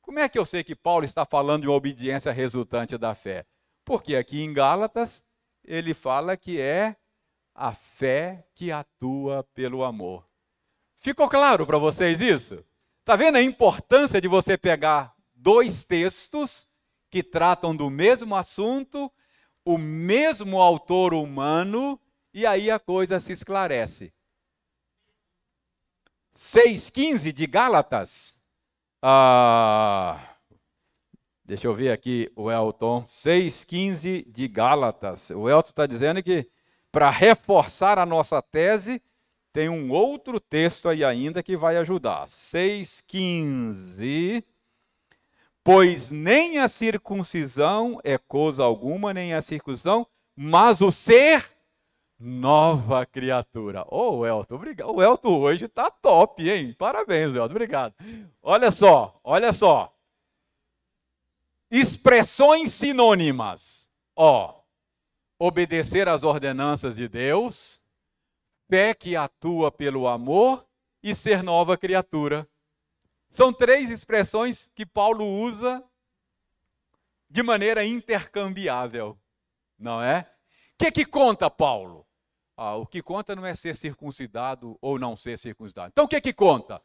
Como 0.00 0.18
é 0.18 0.28
que 0.28 0.38
eu 0.38 0.44
sei 0.44 0.62
que 0.62 0.74
Paulo 0.74 1.04
está 1.04 1.24
falando 1.24 1.62
de 1.62 1.68
uma 1.68 1.76
obediência 1.76 2.30
resultante 2.32 2.98
da 2.98 3.14
fé? 3.14 3.46
Porque 3.84 4.16
aqui 4.16 4.42
em 4.42 4.52
Gálatas 4.52 5.24
ele 5.64 5.94
fala 5.94 6.36
que 6.36 6.60
é 6.60 6.96
a 7.54 7.72
fé 7.72 8.46
que 8.54 8.72
atua 8.72 9.44
pelo 9.54 9.84
amor. 9.84 10.26
Ficou 10.96 11.28
claro 11.28 11.66
para 11.66 11.78
vocês 11.78 12.20
isso? 12.20 12.64
Está 13.00 13.16
vendo 13.16 13.36
a 13.36 13.42
importância 13.42 14.20
de 14.20 14.28
você 14.28 14.56
pegar 14.56 15.14
dois 15.34 15.82
textos 15.82 16.66
que 17.10 17.22
tratam 17.22 17.74
do 17.74 17.90
mesmo 17.90 18.34
assunto, 18.36 19.12
o 19.64 19.76
mesmo 19.76 20.60
autor 20.60 21.12
humano, 21.12 22.00
e 22.32 22.46
aí 22.46 22.70
a 22.70 22.78
coisa 22.78 23.20
se 23.20 23.32
esclarece. 23.32 24.12
6,15 26.34 27.32
de 27.32 27.46
Gálatas 27.46 28.40
ah, 29.02 30.31
deixa 31.52 31.66
eu 31.66 31.74
ver 31.74 31.90
aqui 31.92 32.32
o 32.34 32.50
Elton. 32.50 33.02
6,15 33.02 34.24
de 34.26 34.48
Gálatas. 34.48 35.28
O 35.28 35.50
Elton 35.50 35.68
está 35.68 35.86
dizendo 35.86 36.22
que, 36.22 36.48
para 36.90 37.10
reforçar 37.10 37.98
a 37.98 38.06
nossa 38.06 38.40
tese, 38.40 39.02
tem 39.52 39.68
um 39.68 39.92
outro 39.92 40.40
texto 40.40 40.88
aí 40.88 41.04
ainda 41.04 41.42
que 41.42 41.54
vai 41.54 41.76
ajudar. 41.76 42.26
6,15. 42.26 44.42
Pois 45.62 46.10
nem 46.10 46.58
a 46.58 46.68
circuncisão 46.68 48.00
é 48.02 48.16
coisa 48.16 48.64
alguma, 48.64 49.12
nem 49.12 49.34
a 49.34 49.42
circuncisão, 49.42 50.06
mas 50.34 50.80
o 50.80 50.90
ser 50.90 51.52
nova 52.18 53.04
criatura. 53.04 53.84
Ô, 53.90 54.20
oh, 54.20 54.26
Elton, 54.26 54.54
obrigado. 54.54 54.90
O 54.90 55.02
Elton 55.02 55.38
hoje 55.38 55.68
tá 55.68 55.90
top, 55.90 56.48
hein? 56.48 56.74
Parabéns, 56.78 57.34
Elton, 57.34 57.50
obrigado. 57.50 57.94
Olha 58.42 58.70
só, 58.70 59.20
olha 59.22 59.52
só. 59.52 59.91
Expressões 61.74 62.70
sinônimas. 62.74 63.90
Ó, 64.14 64.60
obedecer 65.38 66.06
às 66.06 66.22
ordenanças 66.22 66.96
de 66.96 67.08
Deus, 67.08 67.82
fé 68.68 68.92
que 68.92 69.16
atua 69.16 69.72
pelo 69.72 70.06
amor 70.06 70.66
e 71.02 71.14
ser 71.14 71.42
nova 71.42 71.78
criatura. 71.78 72.46
São 73.30 73.54
três 73.54 73.88
expressões 73.88 74.70
que 74.74 74.84
Paulo 74.84 75.24
usa 75.24 75.82
de 77.30 77.42
maneira 77.42 77.82
intercambiável, 77.82 79.18
não 79.78 80.02
é? 80.02 80.30
O 80.74 80.84
que, 80.84 80.92
que 80.92 81.06
conta, 81.06 81.48
Paulo? 81.48 82.06
Ah, 82.54 82.76
o 82.76 82.84
que 82.84 83.00
conta 83.00 83.34
não 83.34 83.46
é 83.46 83.54
ser 83.54 83.76
circuncidado 83.76 84.76
ou 84.82 84.98
não 84.98 85.16
ser 85.16 85.38
circuncidado. 85.38 85.88
Então 85.88 86.04
o 86.04 86.08
que, 86.08 86.20
que 86.20 86.34
conta? 86.34 86.82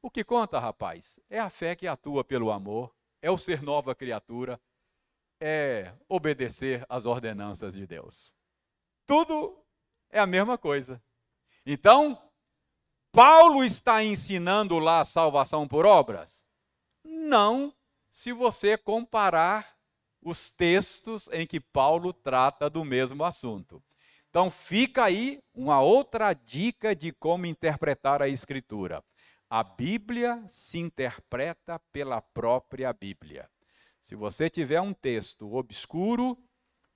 O 0.00 0.08
que 0.08 0.22
conta, 0.22 0.60
rapaz, 0.60 1.18
é 1.28 1.40
a 1.40 1.50
fé 1.50 1.74
que 1.74 1.88
atua 1.88 2.22
pelo 2.22 2.52
amor, 2.52 2.94
é 3.20 3.30
o 3.30 3.38
ser 3.38 3.62
nova 3.62 3.94
criatura, 3.94 4.60
é 5.40 5.92
obedecer 6.08 6.84
às 6.88 7.06
ordenanças 7.06 7.74
de 7.74 7.86
Deus. 7.86 8.34
Tudo 9.06 9.58
é 10.10 10.18
a 10.18 10.26
mesma 10.26 10.58
coisa. 10.58 11.02
Então, 11.64 12.20
Paulo 13.12 13.64
está 13.64 14.02
ensinando 14.02 14.78
lá 14.78 15.00
a 15.00 15.04
salvação 15.04 15.66
por 15.66 15.86
obras? 15.86 16.44
Não, 17.04 17.72
se 18.10 18.32
você 18.32 18.76
comparar 18.76 19.78
os 20.20 20.50
textos 20.50 21.28
em 21.32 21.46
que 21.46 21.60
Paulo 21.60 22.12
trata 22.12 22.68
do 22.68 22.84
mesmo 22.84 23.24
assunto. 23.24 23.82
Então, 24.28 24.50
fica 24.50 25.04
aí 25.04 25.42
uma 25.54 25.80
outra 25.80 26.34
dica 26.34 26.94
de 26.94 27.12
como 27.12 27.46
interpretar 27.46 28.20
a 28.20 28.28
Escritura. 28.28 29.02
A 29.50 29.62
Bíblia 29.62 30.44
se 30.46 30.78
interpreta 30.78 31.78
pela 31.90 32.20
própria 32.20 32.92
Bíblia. 32.92 33.48
Se 33.98 34.14
você 34.14 34.50
tiver 34.50 34.80
um 34.80 34.92
texto 34.92 35.54
obscuro, 35.54 36.36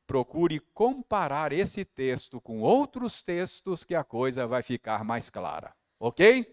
procure 0.07 0.61
comparar 0.75 1.53
esse 1.53 1.85
texto 1.85 2.41
com 2.43 2.61
outros 2.61 3.23
textos 3.23 3.85
que 3.85 3.95
a 3.95 4.05
coisa 4.05 4.47
vai 4.47 4.63
ficar 4.63 5.03
mais 5.03 5.31
clara. 5.31 5.75
Ok? 5.99 6.47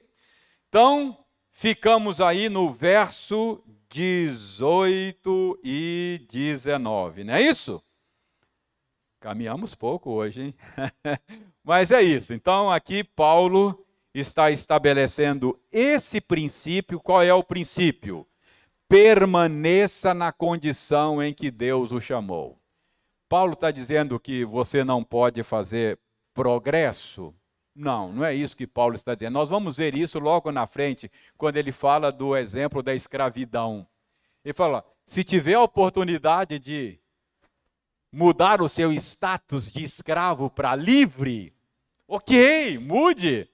Então, 0.70 1.26
ficamos 1.52 2.22
aí 2.22 2.48
no 2.48 2.72
verso 2.72 3.62
18 3.90 5.60
e 5.62 6.26
19, 6.30 7.26
não 7.26 7.34
é 7.34 7.42
isso? 7.42 7.84
Caminhamos 9.20 9.76
pouco 9.76 10.12
hoje, 10.12 10.44
hein? 10.44 10.56
Mas 11.62 11.92
é 11.92 12.02
isso. 12.02 12.34
Então, 12.34 12.72
aqui 12.72 13.04
Paulo 13.04 13.86
está 14.14 14.52
estabelecendo 14.52 15.60
esse 15.72 16.20
princípio. 16.20 17.00
Qual 17.00 17.22
é 17.22 17.34
o 17.34 17.44
princípio? 17.44 18.28
Permaneça 18.88 20.14
na 20.14 20.32
condição 20.32 21.22
em 21.22 21.34
que 21.34 21.52
Deus 21.52 21.92
o 21.92 22.02
chamou. 22.02 22.60
Paulo 23.28 23.54
está 23.54 23.70
dizendo 23.70 24.20
que 24.20 24.44
você 24.44 24.84
não 24.84 25.04
pode 25.04 25.44
fazer 25.44 26.00
progresso? 26.34 27.34
Não, 27.76 28.12
não 28.12 28.26
é 28.26 28.34
isso 28.34 28.58
que 28.58 28.66
Paulo 28.66 28.96
está 28.96 29.14
dizendo. 29.14 29.34
Nós 29.34 29.50
vamos 29.50 29.78
ver 29.78 29.96
isso 29.96 30.20
logo 30.20 30.52
na 30.52 30.66
frente, 30.66 31.12
quando 31.38 31.58
ele 31.58 31.72
fala 31.72 32.12
do 32.12 32.36
exemplo 32.36 32.82
da 32.82 32.96
escravidão. 32.96 33.88
Ele 34.44 34.54
fala: 34.54 34.84
se 35.06 35.24
tiver 35.24 35.54
a 35.54 35.62
oportunidade 35.62 36.58
de 36.58 37.00
mudar 38.12 38.62
o 38.62 38.68
seu 38.68 38.92
status 38.94 39.72
de 39.72 39.84
escravo 39.84 40.50
para 40.50 40.76
livre, 40.76 41.54
ok, 42.08 42.80
mude. 42.80 43.48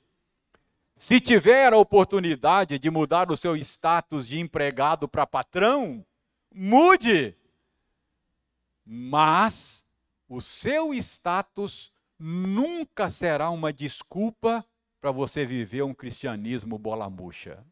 Se 0.96 1.20
tiver 1.20 1.74
a 1.74 1.78
oportunidade 1.78 2.80
de 2.80 2.90
mudar 2.90 3.30
o 3.30 3.38
seu 3.38 3.56
status 3.58 4.28
de 4.28 4.40
empregado 4.40 5.08
para 5.08 5.28
patrão, 5.28 6.06
mude 6.54 7.36
mas 8.86 9.86
o 10.30 10.40
seu 10.40 10.94
status 10.94 11.92
nunca 12.20 13.10
será 13.10 13.50
uma 13.50 13.74
desculpa 13.74 14.64
para 15.02 15.12
você 15.12 15.46
viver 15.46 15.84
um 15.84 15.94
cristianismo 15.94 16.78
bola 16.78 17.10
murcha. 17.10 17.66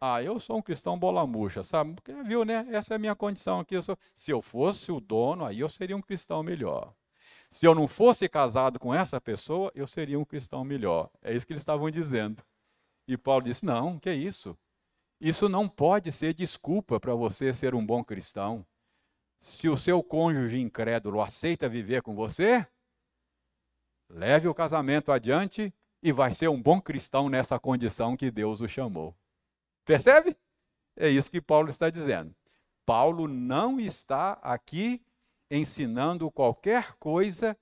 Ah, 0.00 0.22
eu 0.22 0.38
sou 0.38 0.58
um 0.58 0.62
cristão 0.62 0.98
bola 0.98 1.26
murcha, 1.26 1.62
sabe? 1.62 1.94
Porque, 1.94 2.12
viu, 2.22 2.44
né? 2.44 2.66
Essa 2.70 2.94
é 2.94 2.96
a 2.96 2.98
minha 2.98 3.14
condição 3.14 3.60
aqui. 3.60 3.74
Eu 3.74 3.82
sou... 3.82 3.98
Se 4.12 4.30
eu 4.30 4.42
fosse 4.42 4.92
o 4.92 5.00
dono, 5.00 5.44
aí 5.44 5.60
eu 5.60 5.68
seria 5.68 5.96
um 5.96 6.02
cristão 6.02 6.42
melhor. 6.42 6.92
Se 7.48 7.66
eu 7.66 7.74
não 7.74 7.86
fosse 7.86 8.28
casado 8.28 8.78
com 8.78 8.92
essa 8.92 9.20
pessoa, 9.20 9.70
eu 9.74 9.86
seria 9.86 10.18
um 10.18 10.24
cristão 10.24 10.64
melhor. 10.64 11.10
É 11.22 11.34
isso 11.34 11.46
que 11.46 11.52
eles 11.52 11.62
estavam 11.62 11.90
dizendo. 11.90 12.42
E 13.06 13.16
Paulo 13.16 13.44
disse: 13.44 13.64
não, 13.64 13.98
que 13.98 14.08
é 14.08 14.14
isso? 14.14 14.56
Isso 15.20 15.48
não 15.48 15.68
pode 15.68 16.12
ser 16.12 16.34
desculpa 16.34 17.00
para 17.00 17.14
você 17.14 17.54
ser 17.54 17.74
um 17.74 17.84
bom 17.84 18.04
cristão 18.04 18.66
se 19.38 19.68
o 19.68 19.76
seu 19.76 20.02
cônjuge 20.02 20.58
incrédulo 20.58 21.20
aceita 21.20 21.68
viver 21.68 22.02
com 22.02 22.14
você, 22.14 22.66
leve 24.08 24.48
o 24.48 24.54
casamento 24.54 25.12
adiante 25.12 25.72
e 26.02 26.12
vai 26.12 26.32
ser 26.32 26.48
um 26.48 26.60
bom 26.60 26.80
cristão 26.80 27.28
nessa 27.28 27.58
condição 27.58 28.16
que 28.16 28.30
Deus 28.30 28.60
o 28.60 28.68
chamou. 28.68 29.14
Percebe? 29.84 30.36
É 30.96 31.08
isso 31.08 31.30
que 31.30 31.40
Paulo 31.40 31.68
está 31.68 31.90
dizendo. 31.90 32.34
Paulo 32.84 33.28
não 33.28 33.80
está 33.80 34.32
aqui 34.42 35.02
ensinando 35.50 36.30
qualquer 36.30 36.94
coisa 36.94 37.56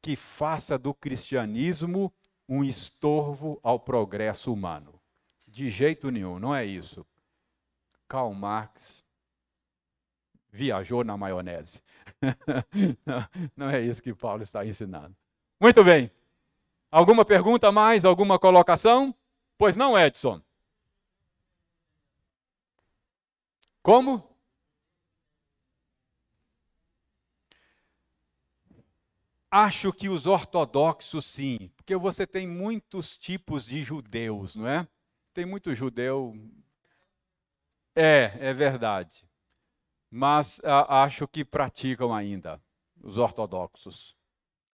que 0.00 0.16
faça 0.16 0.78
do 0.78 0.94
cristianismo 0.94 2.12
um 2.48 2.64
estorvo 2.64 3.60
ao 3.62 3.78
progresso 3.78 4.52
humano. 4.52 5.00
De 5.46 5.68
jeito 5.68 6.10
nenhum, 6.10 6.38
não 6.38 6.54
é 6.54 6.64
isso. 6.64 7.06
Karl 8.06 8.32
Marx 8.32 9.04
viajou 10.50 11.04
na 11.04 11.16
maionese. 11.16 11.82
não, 13.56 13.68
é 13.68 13.80
isso 13.80 14.02
que 14.02 14.14
Paulo 14.14 14.42
está 14.42 14.64
ensinando. 14.64 15.14
Muito 15.60 15.84
bem. 15.84 16.10
Alguma 16.90 17.24
pergunta 17.24 17.70
mais? 17.70 18.04
Alguma 18.04 18.38
colocação? 18.38 19.14
Pois 19.58 19.76
não, 19.76 19.98
Edson. 19.98 20.40
Como? 23.82 24.28
Acho 29.50 29.92
que 29.92 30.08
os 30.08 30.26
ortodoxos 30.26 31.24
sim, 31.24 31.70
porque 31.76 31.96
você 31.96 32.26
tem 32.26 32.46
muitos 32.46 33.16
tipos 33.16 33.64
de 33.64 33.82
judeus, 33.82 34.56
não 34.56 34.68
é? 34.68 34.86
Tem 35.32 35.46
muito 35.46 35.74
judeu. 35.74 36.34
É, 37.94 38.32
é 38.40 38.54
verdade 38.54 39.28
mas 40.10 40.60
ah, 40.64 41.02
acho 41.02 41.26
que 41.28 41.44
praticam 41.44 42.14
ainda, 42.14 42.60
os 43.02 43.18
ortodoxos. 43.18 44.16